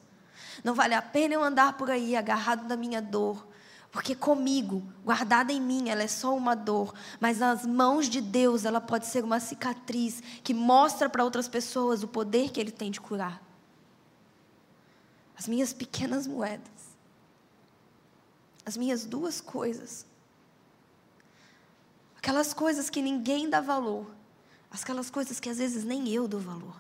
[0.63, 3.49] Não vale a pena eu andar por aí agarrado na minha dor,
[3.97, 8.67] porque comigo, guardada em mim, ela é só uma dor, mas nas mãos de Deus
[8.67, 12.91] ela pode ser uma cicatriz que mostra para outras pessoas o poder que ele tem
[12.91, 13.43] de curar.
[15.35, 16.97] As minhas pequenas moedas,
[18.67, 20.05] as minhas duas coisas
[22.27, 24.13] Aquelas coisas que ninguém dá valor.
[24.69, 26.75] Aquelas coisas que às vezes nem eu dou valor.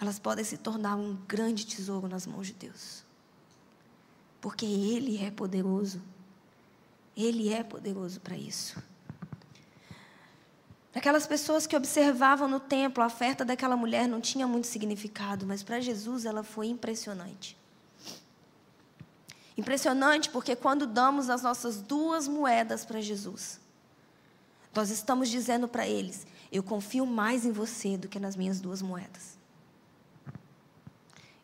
[0.00, 3.05] Elas podem se tornar um grande tesouro nas mãos de Deus.
[4.40, 6.00] Porque Ele é poderoso.
[7.16, 8.82] Ele é poderoso para isso.
[10.94, 15.62] Aquelas pessoas que observavam no templo, a oferta daquela mulher não tinha muito significado, mas
[15.62, 17.56] para Jesus ela foi impressionante.
[19.58, 23.60] Impressionante porque quando damos as nossas duas moedas para Jesus,
[24.74, 28.80] nós estamos dizendo para eles: Eu confio mais em você do que nas minhas duas
[28.80, 29.36] moedas.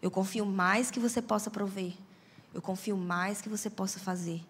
[0.00, 1.94] Eu confio mais que você possa prover.
[2.54, 4.42] Eu confio mais que você possa fazer.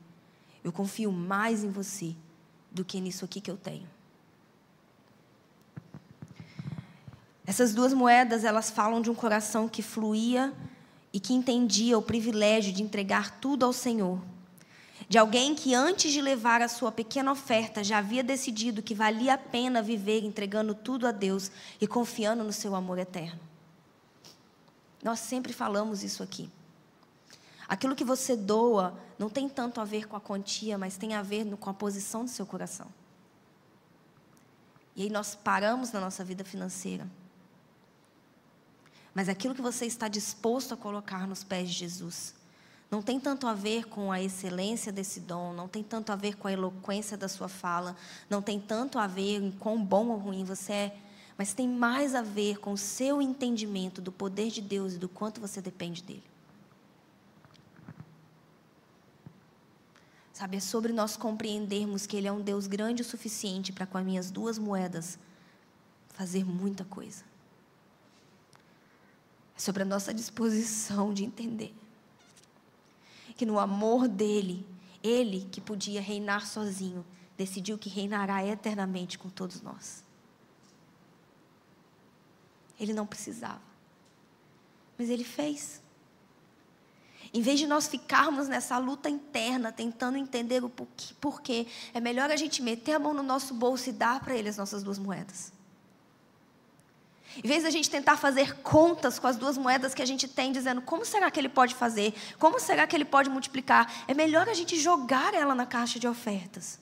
[0.65, 2.15] Eu confio mais em você
[2.71, 3.89] do que nisso aqui que eu tenho.
[7.47, 10.53] Essas duas moedas, elas falam de um coração que fluía
[11.13, 14.21] e que entendia o privilégio de entregar tudo ao Senhor.
[15.09, 19.35] De alguém que antes de levar a sua pequena oferta já havia decidido que valia
[19.35, 23.41] a pena viver entregando tudo a Deus e confiando no seu amor eterno.
[25.03, 26.49] Nós sempre falamos isso aqui.
[27.69, 31.23] Aquilo que você doa não tem tanto a ver com a quantia, mas tem a
[31.23, 32.87] ver com a posição do seu coração.
[34.95, 37.07] E aí nós paramos na nossa vida financeira
[39.15, 42.35] mas aquilo que você está disposto a colocar nos pés de Jesus.
[42.91, 46.37] Não tem tanto a ver com a excelência desse dom, não tem tanto a ver
[46.37, 47.97] com a eloquência da sua fala,
[48.29, 50.97] não tem tanto a ver com quão bom ou ruim você é,
[51.39, 55.09] mas tem mais a ver com o seu entendimento do poder de Deus e do
[55.09, 56.32] quanto você depende dele.
[60.43, 63.97] Sabe, é sobre nós compreendermos que Ele é um Deus grande o suficiente para, com
[63.97, 65.17] as minhas duas moedas,
[66.09, 67.23] fazer muita coisa
[69.57, 71.73] sobre a nossa disposição de entender
[73.37, 74.67] que no amor dele,
[75.01, 77.07] ele que podia reinar sozinho,
[77.39, 80.03] decidiu que reinará eternamente com todos nós.
[82.81, 83.63] Ele não precisava,
[84.99, 85.81] mas ele fez.
[87.35, 92.37] Em vez de nós ficarmos nessa luta interna, tentando entender o porquê, é melhor a
[92.37, 95.51] gente meter a mão no nosso bolso e dar para ele as nossas duas moedas.
[97.43, 100.53] Em vez da gente tentar fazer contas com as duas moedas que a gente tem,
[100.53, 104.47] dizendo como será que ele pode fazer, como será que ele pode multiplicar, é melhor
[104.47, 106.79] a gente jogar ela na caixa de ofertas.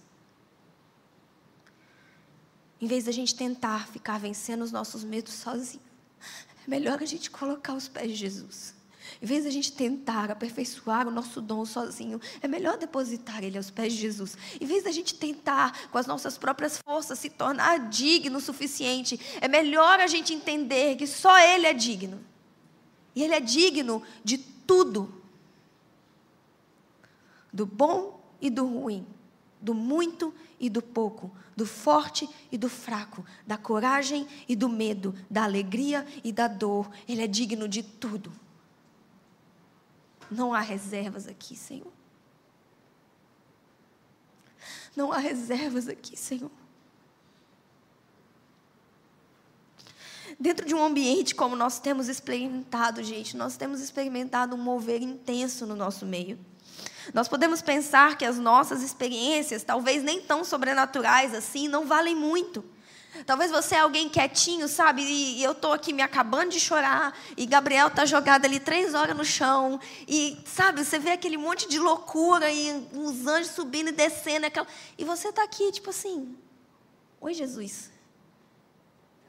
[2.81, 5.83] Em vez da gente tentar ficar vencendo os nossos medos sozinho,
[6.67, 8.80] é melhor a gente colocar os pés de Jesus.
[9.21, 13.71] Em vez da gente tentar aperfeiçoar o nosso dom sozinho, é melhor depositar ele aos
[13.71, 14.37] pés de Jesus.
[14.61, 19.19] Em vez da gente tentar, com as nossas próprias forças, se tornar digno o suficiente,
[19.41, 22.21] é melhor a gente entender que só Ele é digno.
[23.15, 25.13] E Ele é digno de tudo:
[27.53, 29.07] do bom e do ruim,
[29.61, 35.15] do muito e do pouco, do forte e do fraco, da coragem e do medo,
[35.29, 36.91] da alegria e da dor.
[37.09, 38.33] Ele é digno de tudo.
[40.31, 41.93] Não há reservas aqui, Senhor.
[44.95, 46.51] Não há reservas aqui, Senhor.
[50.39, 55.67] Dentro de um ambiente como nós temos experimentado, gente, nós temos experimentado um mover intenso
[55.67, 56.39] no nosso meio.
[57.13, 62.65] Nós podemos pensar que as nossas experiências, talvez nem tão sobrenaturais assim, não valem muito.
[63.27, 65.03] Talvez você é alguém quietinho, sabe?
[65.03, 67.17] E, eu estou aqui me acabando de chorar.
[67.37, 69.81] E Gabriel está jogado ali três horas no chão.
[70.07, 74.47] E, sabe, você vê aquele monte de loucura e uns anjos subindo e descendo.
[74.47, 74.67] Aquela...
[74.97, 76.37] E você está aqui, tipo assim:
[77.21, 77.91] Oi, Jesus.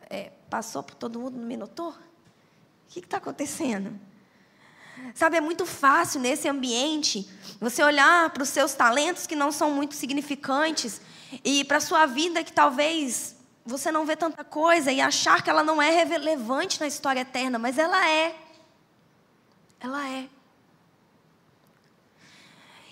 [0.10, 1.90] É, passou por todo mundo, não me notou?
[1.90, 1.96] O
[2.90, 4.00] que está acontecendo?
[5.16, 7.28] Sabe, é muito fácil nesse ambiente
[7.60, 11.02] você olhar para os seus talentos que não são muito significantes
[11.44, 15.50] e para a sua vida que talvez você não vê tanta coisa e achar que
[15.50, 18.36] ela não é relevante na história eterna, mas ela é.
[19.80, 20.30] Ela é.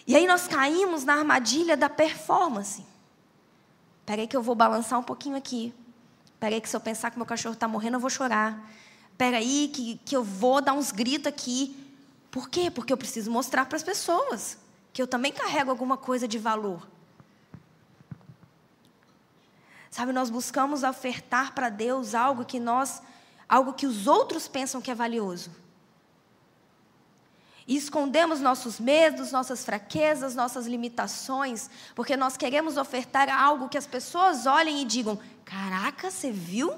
[0.05, 2.85] E aí nós caímos na armadilha da performance.
[4.05, 5.73] Peraí que eu vou balançar um pouquinho aqui.
[6.39, 8.59] Peraí que se eu pensar que meu cachorro está morrendo, eu vou chorar.
[9.17, 11.75] Peraí que, que eu vou dar uns gritos aqui.
[12.31, 12.71] Por quê?
[12.71, 14.57] Porque eu preciso mostrar para as pessoas
[14.93, 16.87] que eu também carrego alguma coisa de valor.
[19.89, 23.01] Sabe, nós buscamos ofertar para Deus algo que nós,
[23.47, 25.51] algo que os outros pensam que é valioso.
[27.67, 33.85] E escondemos nossos medos, nossas fraquezas, nossas limitações, porque nós queremos ofertar algo que as
[33.85, 36.73] pessoas olhem e digam: Caraca, você viu?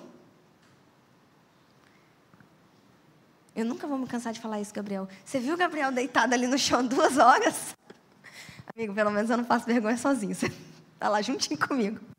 [3.55, 5.07] Eu nunca vou me cansar de falar isso, Gabriel.
[5.23, 7.73] Você viu o Gabriel deitado ali no chão duas horas?
[8.75, 10.35] Amigo, pelo menos eu não faço vergonha sozinho.
[10.35, 12.10] Você está lá juntinho comigo.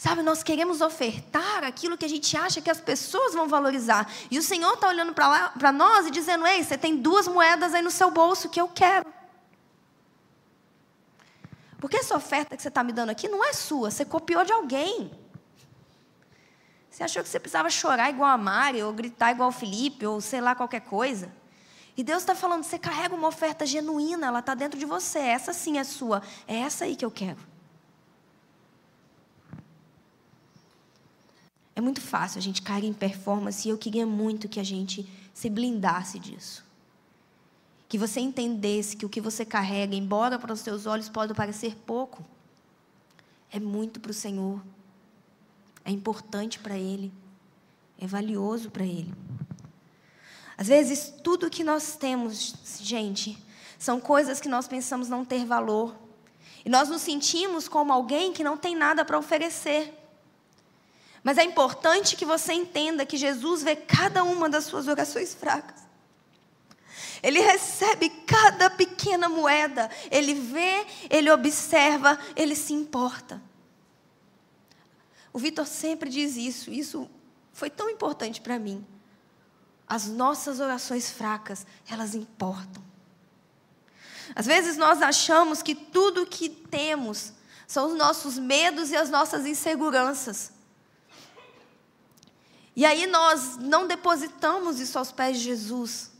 [0.00, 4.10] Sabe, nós queremos ofertar aquilo que a gente acha que as pessoas vão valorizar.
[4.30, 7.82] E o Senhor está olhando para nós e dizendo: Ei, você tem duas moedas aí
[7.82, 9.04] no seu bolso que eu quero.
[11.78, 14.54] Porque essa oferta que você está me dando aqui não é sua, você copiou de
[14.54, 15.10] alguém.
[16.90, 20.18] Você achou que você precisava chorar igual a Mari, ou gritar igual o Felipe, ou
[20.22, 21.30] sei lá, qualquer coisa.
[21.94, 25.18] E Deus está falando: você carrega uma oferta genuína, ela está dentro de você.
[25.18, 26.22] Essa sim é sua.
[26.48, 27.49] É essa aí que eu quero.
[31.80, 35.08] É muito fácil a gente cair em performance e eu queria muito que a gente
[35.32, 36.62] se blindasse disso.
[37.88, 41.74] Que você entendesse que o que você carrega, embora para os seus olhos pode parecer
[41.86, 42.22] pouco,
[43.50, 44.62] é muito para o Senhor.
[45.82, 47.10] É importante para Ele.
[47.98, 49.14] É valioso para Ele.
[50.58, 53.42] Às vezes, tudo que nós temos, gente,
[53.78, 55.96] são coisas que nós pensamos não ter valor.
[56.62, 59.96] E nós nos sentimos como alguém que não tem nada para oferecer.
[61.22, 65.80] Mas é importante que você entenda que Jesus vê cada uma das suas orações fracas.
[67.22, 73.42] Ele recebe cada pequena moeda, ele vê, ele observa, ele se importa.
[75.32, 77.08] O Vitor sempre diz isso, isso
[77.52, 78.84] foi tão importante para mim.
[79.86, 82.82] As nossas orações fracas, elas importam.
[84.34, 87.32] Às vezes nós achamos que tudo que temos
[87.66, 90.52] são os nossos medos e as nossas inseguranças.
[92.80, 96.10] E aí nós não depositamos isso aos pés de Jesus.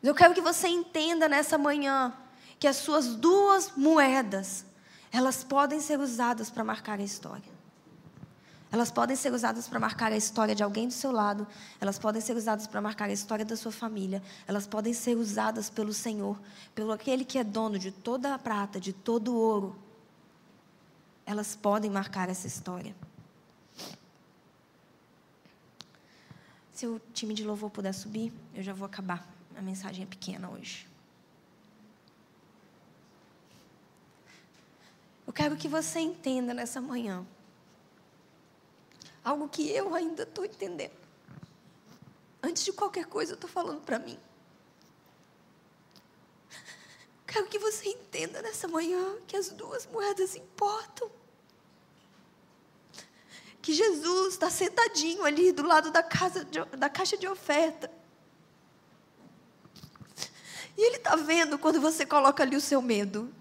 [0.00, 2.14] Eu quero que você entenda nessa manhã
[2.56, 4.64] que as suas duas moedas,
[5.10, 7.52] elas podem ser usadas para marcar a história.
[8.70, 11.44] Elas podem ser usadas para marcar a história de alguém do seu lado.
[11.80, 14.22] Elas podem ser usadas para marcar a história da sua família.
[14.46, 16.40] Elas podem ser usadas pelo Senhor,
[16.76, 19.76] pelo aquele que é dono de toda a prata, de todo o ouro.
[21.26, 22.94] Elas podem marcar essa história.
[26.80, 29.28] Se o time de louvor puder subir, eu já vou acabar.
[29.54, 30.88] A mensagem é pequena hoje.
[35.26, 37.26] Eu quero que você entenda nessa manhã
[39.22, 40.96] algo que eu ainda estou entendendo.
[42.42, 44.18] Antes de qualquer coisa, eu estou falando para mim.
[47.26, 51.10] Quero que você entenda nessa manhã que as duas moedas importam
[53.62, 57.90] que Jesus está sentadinho ali do lado da, casa de, da caixa de oferta.
[60.76, 63.32] E Ele está vendo quando você coloca ali o seu medo.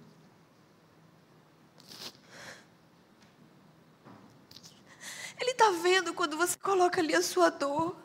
[5.40, 7.96] Ele está vendo quando você coloca ali a sua dor.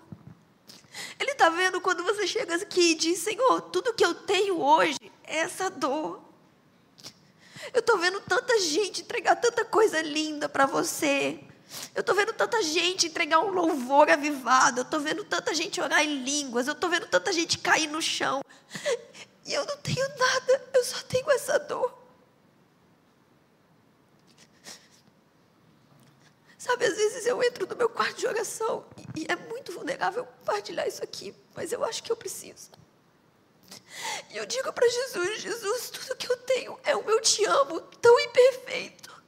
[1.19, 4.99] Ele está vendo quando você chega aqui e diz: Senhor, tudo que eu tenho hoje
[5.25, 6.23] é essa dor.
[7.73, 11.43] Eu estou vendo tanta gente entregar tanta coisa linda para você.
[11.95, 14.81] Eu estou vendo tanta gente entregar um louvor avivado.
[14.81, 16.67] Eu estou vendo tanta gente orar em línguas.
[16.67, 18.43] Eu estou vendo tanta gente cair no chão.
[19.47, 20.71] E eu não tenho nada.
[20.73, 22.05] Eu só tenho essa dor.
[26.65, 30.87] Sabe, às vezes eu entro no meu quarto de oração e é muito vulnerável compartilhar
[30.87, 32.71] isso aqui, mas eu acho que eu preciso.
[34.31, 37.83] E eu digo para Jesus: Jesus, tudo que eu tenho é o meu te amo
[38.01, 39.23] tão imperfeito,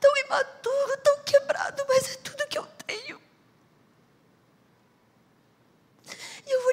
[0.00, 3.20] tão imaturo, tão quebrado, mas é tudo que eu tenho.
[6.46, 6.72] E eu vou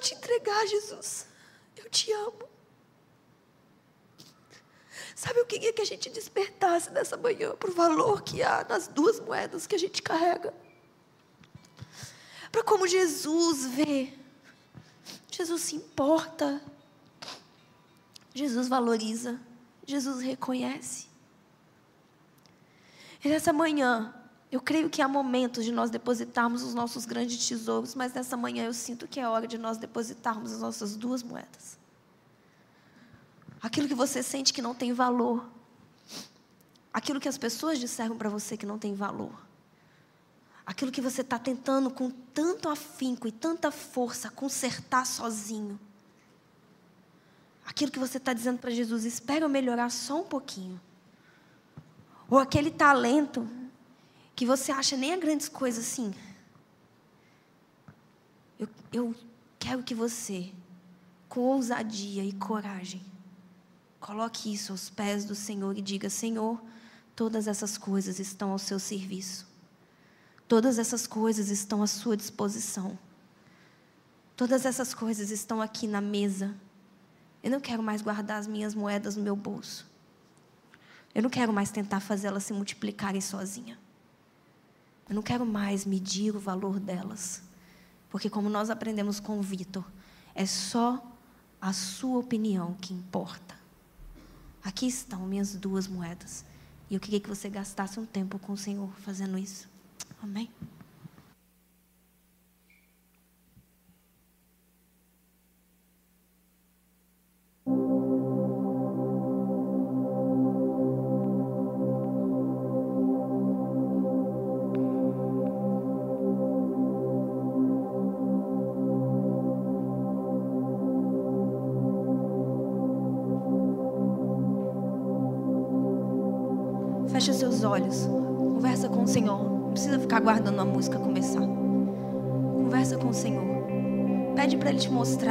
[0.62, 1.28] entregar, Jesus.
[1.76, 2.50] Eu te amo.
[5.16, 8.66] Sabe o que é que a gente despertasse nessa manhã para o valor que há
[8.68, 10.54] nas duas moedas que a gente carrega?
[12.52, 14.14] Para como Jesus vê.
[15.30, 16.62] Jesus se importa.
[18.34, 19.40] Jesus valoriza.
[19.86, 21.08] Jesus reconhece.
[23.24, 24.14] E nessa manhã,
[24.52, 28.66] eu creio que há momentos de nós depositarmos os nossos grandes tesouros, mas nessa manhã
[28.66, 31.80] eu sinto que é hora de nós depositarmos as nossas duas moedas.
[33.62, 35.50] Aquilo que você sente que não tem valor,
[36.94, 39.32] aquilo que as pessoas disseram para você que não tem valor,
[40.66, 45.80] aquilo que você está tentando com tanto afinco e tanta força consertar sozinho,
[47.66, 50.82] aquilo que você está dizendo para Jesus, espera eu melhorar só um pouquinho,
[52.30, 53.48] ou aquele talento
[54.36, 56.14] que você acha nem a grandes coisas assim.
[58.60, 59.16] Eu, eu
[59.60, 60.52] quero que você,
[61.28, 63.04] com ousadia e coragem,
[64.02, 66.60] Coloque isso aos pés do Senhor e diga: Senhor,
[67.16, 69.48] todas essas coisas estão ao seu serviço.
[70.48, 72.98] Todas essas coisas estão à sua disposição.
[74.36, 76.54] Todas essas coisas estão aqui na mesa.
[77.44, 79.86] Eu não quero mais guardar as minhas moedas no meu bolso.
[81.14, 83.78] Eu não quero mais tentar fazê-las se multiplicarem sozinha.
[85.12, 87.42] Eu não quero mais medir o valor delas.
[88.10, 89.84] Porque, como nós aprendemos com o Vitor,
[90.34, 91.06] é só
[91.60, 93.54] a sua opinião que importa.
[94.64, 96.46] Aqui estão minhas duas moedas.
[96.90, 99.70] E eu queria que você gastasse um tempo com o Senhor fazendo isso.
[100.24, 100.50] Amém?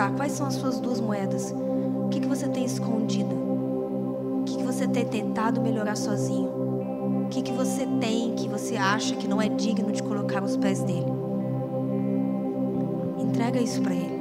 [0.01, 1.53] Mostrar quais são as suas duas moedas.
[1.53, 3.35] O que, que você tem escondido?
[3.35, 6.49] O que, que você tem tentado melhorar sozinho?
[6.49, 10.57] O que, que você tem que você acha que não é digno de colocar os
[10.57, 11.13] pés dele?
[13.19, 14.20] Entrega isso para Ele.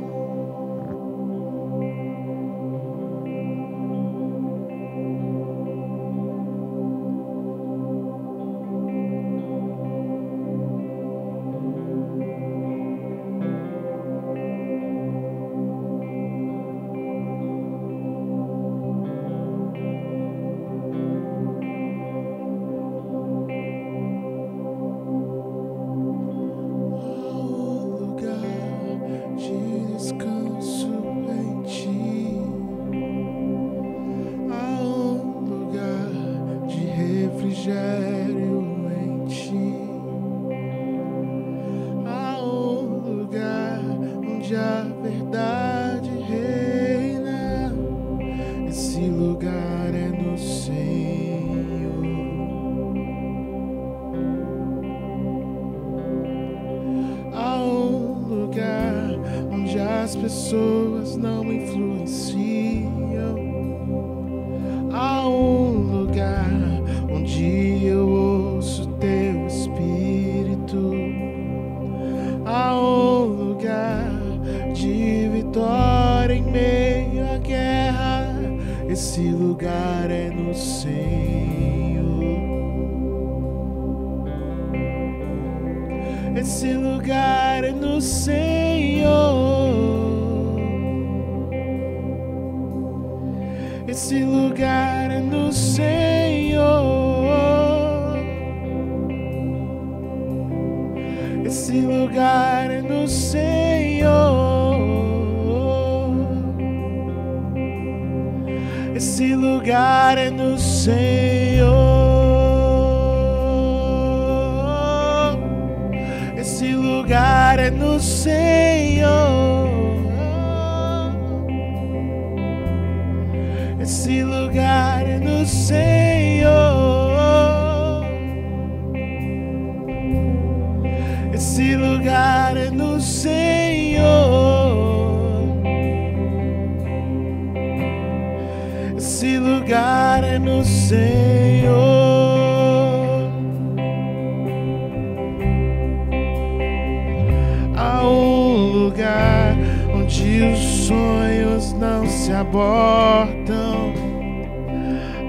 [150.42, 153.94] Os sonhos não se abortam.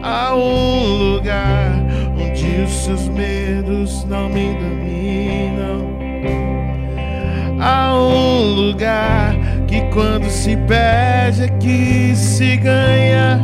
[0.03, 1.73] Há um lugar
[2.17, 5.91] onde os seus medos não me dominam.
[7.61, 9.37] Há um lugar
[9.67, 13.41] que quando se perde é que se ganha.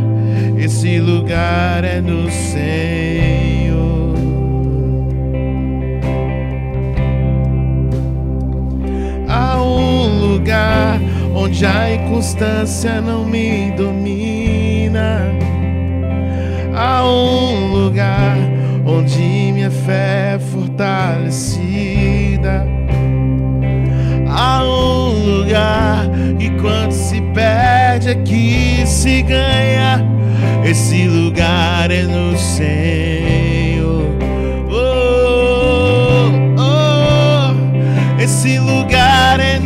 [0.57, 3.36] Esse lugar é no Senhor.
[11.47, 15.31] Onde a inconstância não me domina.
[16.75, 18.37] Há um lugar
[18.85, 21.47] onde minha fé é fortalecida.
[24.29, 30.05] Há um lugar que quando se perde é que se ganha.
[30.65, 34.05] Esse lugar é no Senhor.
[34.69, 36.29] Oh,
[36.59, 37.55] oh,
[38.21, 39.66] esse lugar é no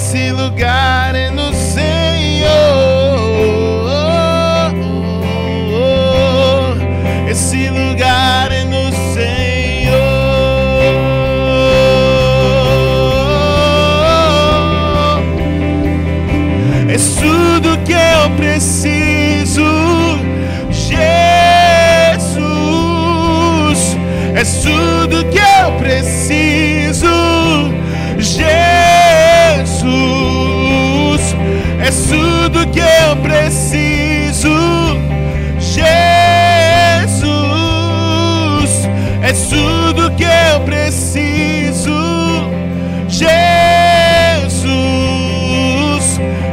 [0.00, 2.48] Esse lugar é no Senhor.
[7.28, 9.98] Esse lugar é no Senhor.
[16.88, 19.64] É tudo que eu preciso,
[20.70, 21.08] Jesus.
[24.32, 24.97] É tudo
[32.78, 34.54] que eu preciso,
[35.58, 35.98] Jesus.
[39.20, 41.90] É tudo que eu preciso,
[43.08, 43.40] Jesus.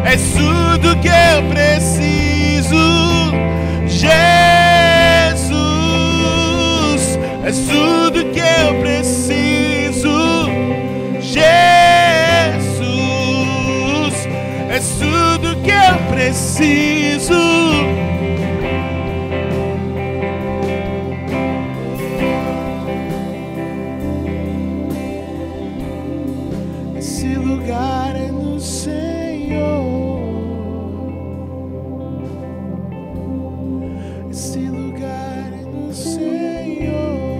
[0.03, 2.75] É tudo que eu preciso,
[3.85, 4.25] Jesus.
[7.45, 8.04] É tudo
[16.55, 17.33] preciso.
[26.97, 29.85] Esse lugar é no Senhor.
[34.31, 37.35] Esse lugar é no Senhor.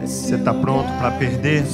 [0.00, 1.64] Você está pronto para perder?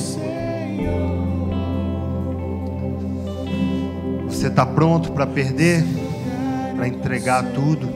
[4.80, 5.84] Pronto para perder?
[6.74, 7.86] Para entregar tudo?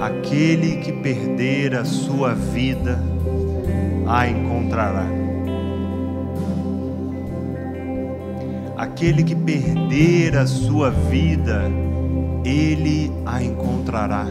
[0.00, 2.98] Aquele que perder a sua vida,
[4.08, 5.06] a encontrará.
[8.78, 11.70] Aquele que perder a sua vida,
[12.46, 14.26] ele a encontrará.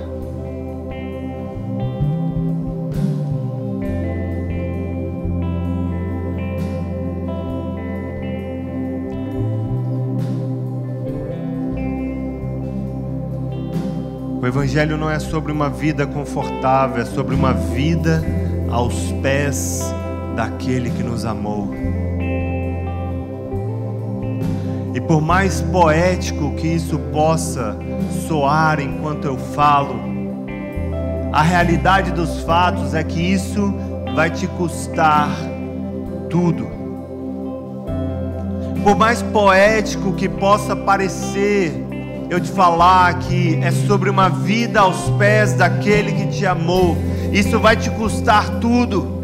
[14.52, 18.22] Evangelho não é sobre uma vida confortável, é sobre uma vida
[18.70, 19.82] aos pés
[20.36, 21.74] daquele que nos amou.
[24.94, 27.78] E por mais poético que isso possa
[28.28, 29.96] soar enquanto eu falo,
[31.32, 33.74] a realidade dos fatos é que isso
[34.14, 35.30] vai te custar
[36.30, 36.68] tudo.
[38.84, 41.81] Por mais poético que possa parecer,
[42.32, 46.96] eu te falar que é sobre uma vida aos pés daquele que te amou,
[47.30, 49.20] isso vai te custar tudo.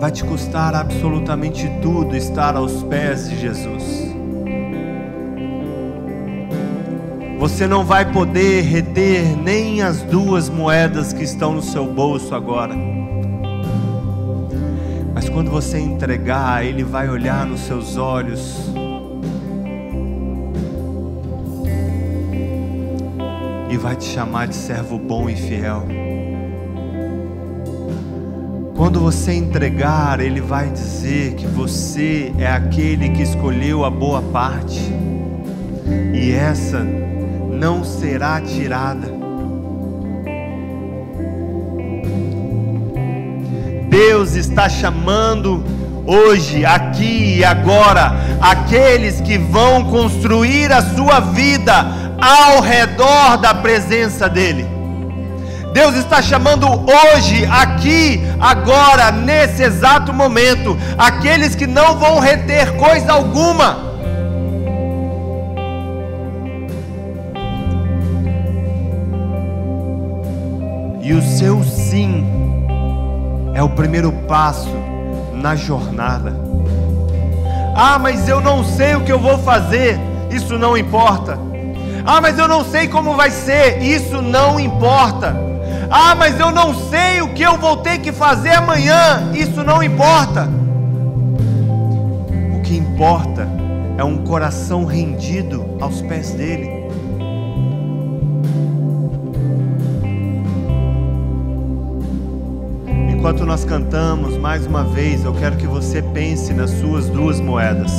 [0.00, 4.12] Vai te custar absolutamente tudo estar aos pés de Jesus.
[7.38, 12.74] Você não vai poder reter nem as duas moedas que estão no seu bolso agora.
[15.36, 18.70] Quando você entregar, Ele vai olhar nos seus olhos.
[23.68, 25.82] E vai te chamar de servo bom e fiel.
[28.74, 34.90] Quando você entregar, Ele vai dizer que você é aquele que escolheu a boa parte,
[36.14, 39.25] e essa não será tirada.
[43.96, 45.64] Deus está chamando
[46.04, 51.72] hoje, aqui e agora, aqueles que vão construir a sua vida
[52.20, 54.66] ao redor da presença dEle.
[55.72, 63.14] Deus está chamando hoje, aqui, agora, nesse exato momento, aqueles que não vão reter coisa
[63.14, 63.78] alguma.
[71.00, 72.35] E o seu sim
[73.56, 74.68] é o primeiro passo
[75.32, 76.38] na jornada.
[77.74, 79.98] Ah, mas eu não sei o que eu vou fazer,
[80.30, 81.38] isso não importa.
[82.04, 85.34] Ah, mas eu não sei como vai ser, isso não importa.
[85.90, 89.32] Ah, mas eu não sei o que eu vou ter que fazer amanhã.
[89.34, 90.46] Isso não importa.
[92.58, 93.48] O que importa
[93.96, 96.85] é um coração rendido aos pés dele.
[103.26, 107.90] Enquanto nós cantamos, mais uma vez, eu quero que você pense nas suas duas moedas.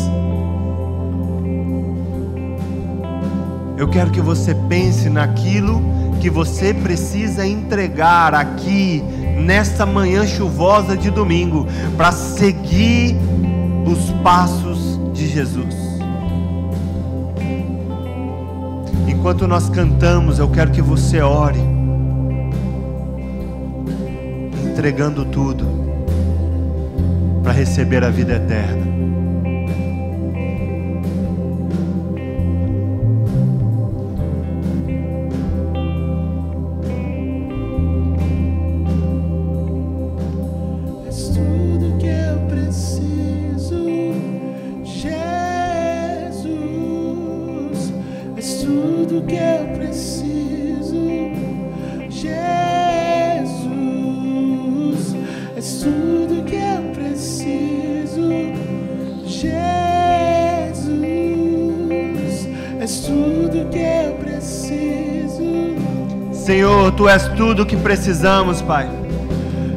[3.77, 5.81] Eu quero que você pense naquilo
[6.21, 9.03] que você precisa entregar aqui
[9.45, 11.67] nesta manhã chuvosa de domingo
[11.97, 13.17] para seguir
[13.85, 15.75] os passos de Jesus.
[19.05, 21.76] Enquanto nós cantamos, eu quero que você ore,
[24.77, 25.65] entregando tudo
[27.41, 29.06] para receber a vida eterna.
[66.47, 68.87] Senhor, tu és tudo o que precisamos, Pai.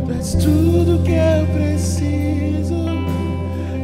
[0.06, 2.86] Tu és tudo que eu preciso,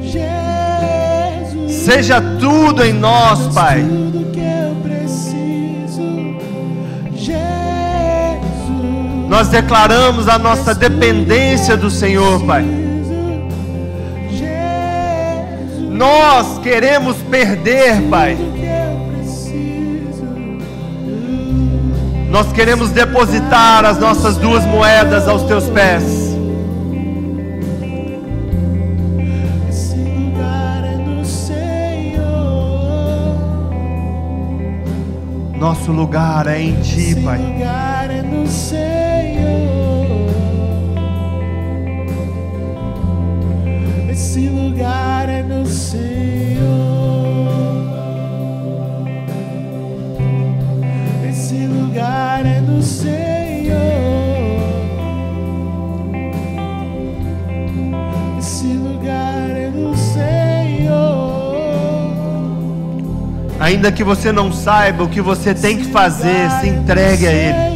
[0.01, 1.73] Jesus.
[1.73, 3.83] Seja tudo em nós, Pai.
[3.83, 6.39] Tudo que eu preciso,
[7.13, 7.41] Jesus.
[9.29, 12.65] Nós declaramos a nossa dependência do Senhor, Pai.
[15.91, 18.37] Nós queremos perder, Pai.
[22.37, 26.03] Nós queremos depositar as nossas duas moedas aos teus pés.
[29.71, 30.97] esse lugar é.
[35.59, 37.39] Nosso lugar é em Ti, Esse Pai.
[37.39, 40.27] lugar é no Senhor.
[44.11, 46.36] Esse lugar é no Senhor.
[63.67, 67.76] Ainda que você não saiba o que você tem que fazer, se entregue a Ele.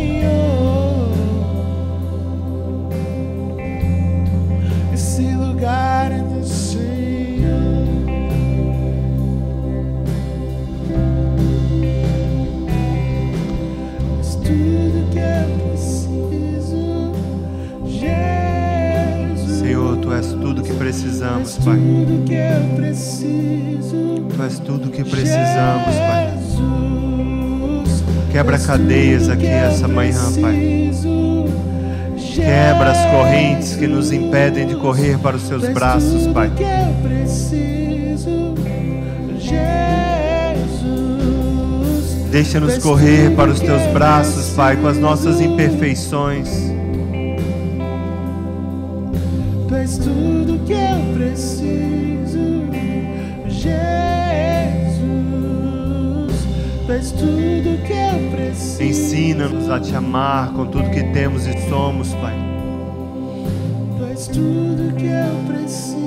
[21.64, 21.78] Pai.
[24.36, 26.30] Tu és tudo que precisamos, Pai.
[28.32, 30.90] Quebra cadeias aqui eu essa manhã, Pai.
[32.34, 36.50] Quebra as correntes que nos impedem de correr para os seus braços, Pai.
[39.38, 39.70] Jesus.
[42.30, 46.48] Deixa-nos correr para os teus braços, Pai, com as nossas imperfeições.
[49.90, 52.64] És tudo que eu preciso,
[53.48, 53.90] Jesus.
[56.86, 58.82] Tu és tudo que eu preciso.
[58.82, 62.36] Ensina-nos a te amar com tudo que temos e somos, Pai.
[63.98, 65.99] Tu és tudo que eu preciso.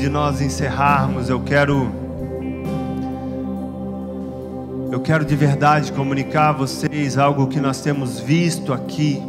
[0.00, 1.92] De nós encerrarmos, eu quero
[4.90, 9.22] eu quero de verdade comunicar a vocês algo que nós temos visto aqui.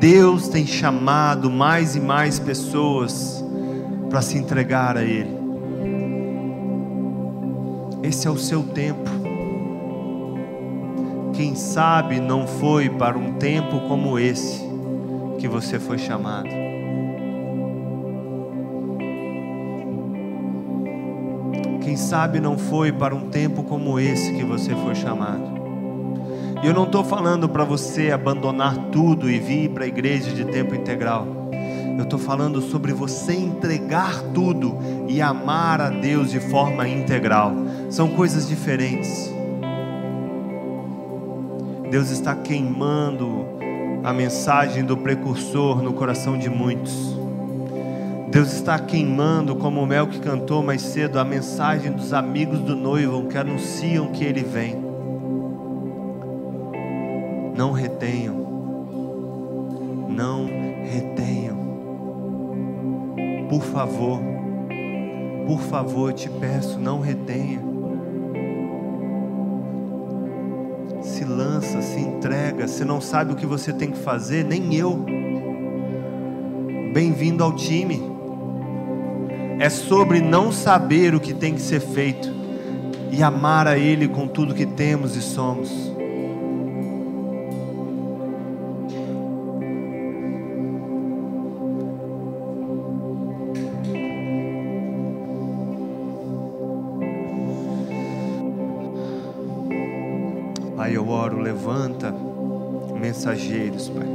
[0.00, 3.44] Deus tem chamado mais e mais pessoas
[4.10, 5.34] para se entregar a ele.
[8.02, 9.08] Esse é o seu tempo.
[11.32, 14.60] Quem sabe não foi para um tempo como esse
[15.38, 16.65] que você foi chamado.
[21.96, 25.44] Quem sabe não foi para um tempo como esse que você foi chamado.
[26.62, 30.44] E eu não estou falando para você abandonar tudo e vir para a igreja de
[30.44, 31.26] tempo integral.
[31.96, 34.76] Eu estou falando sobre você entregar tudo
[35.08, 37.54] e amar a Deus de forma integral.
[37.88, 39.32] São coisas diferentes.
[41.90, 43.46] Deus está queimando
[44.04, 47.15] a mensagem do precursor no coração de muitos.
[48.36, 52.76] Deus está queimando, como o Mel que cantou mais cedo, a mensagem dos amigos do
[52.76, 54.76] noivo que anunciam que ele vem.
[57.56, 58.36] Não retenham,
[60.10, 60.44] não
[60.84, 61.56] retenham,
[63.48, 64.20] por favor,
[65.46, 67.62] por favor, te peço, não retenha.
[71.00, 75.06] Se lança, se entrega, se não sabe o que você tem que fazer, nem eu.
[76.92, 78.14] Bem-vindo ao time
[79.58, 82.30] é sobre não saber o que tem que ser feito
[83.10, 85.70] e amar a Ele com tudo que temos e somos.
[100.76, 102.14] Pai, eu oro, levanta
[103.00, 104.06] mensageiros, Pai.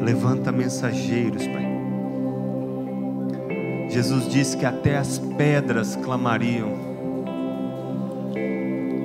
[0.00, 1.71] Levanta mensageiros, Pai.
[3.92, 6.70] Jesus disse que até as pedras clamariam.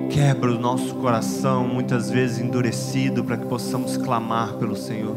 [0.09, 5.13] Quebra o nosso coração, muitas vezes endurecido, para que possamos clamar pelo Senhor.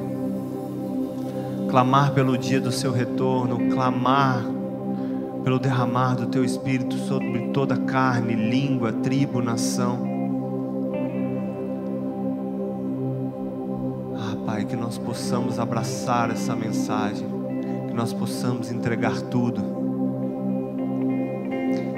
[1.70, 4.44] Clamar pelo dia do seu retorno, clamar
[5.44, 10.00] pelo derramar do teu espírito sobre toda carne, língua, tribo, nação.
[14.18, 17.39] Ah, Pai, que nós possamos abraçar essa mensagem,
[17.90, 19.60] que nós possamos entregar tudo,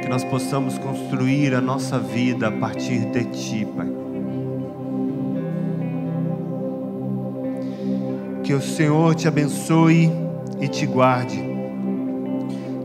[0.00, 3.88] que nós possamos construir a nossa vida a partir de Ti, Pai.
[8.42, 10.10] Que o Senhor te abençoe
[10.58, 11.40] e te guarde.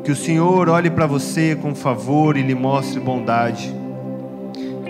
[0.03, 3.73] Que o Senhor olhe para você com favor e lhe mostre bondade.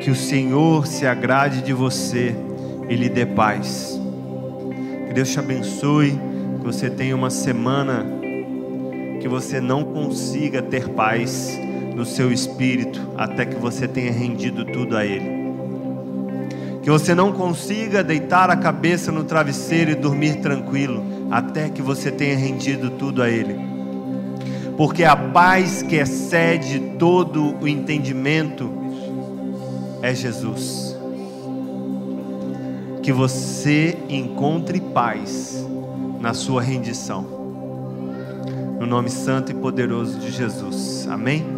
[0.01, 2.35] Que o Senhor se agrade de você
[2.89, 3.99] e lhe dê paz.
[5.07, 6.19] Que Deus te abençoe,
[6.67, 8.05] você tenha uma semana
[9.21, 11.57] que você não consiga ter paz
[11.95, 15.47] no seu espírito até que você tenha rendido tudo a Ele.
[16.83, 22.11] Que você não consiga deitar a cabeça no travesseiro e dormir tranquilo até que você
[22.11, 23.57] tenha rendido tudo a Ele.
[24.75, 28.69] Porque a paz que excede todo o entendimento
[30.01, 30.97] é Jesus
[33.01, 35.65] que você encontre paz
[36.19, 37.21] na sua rendição.
[38.79, 41.07] No nome santo e poderoso de Jesus.
[41.09, 41.56] Amém?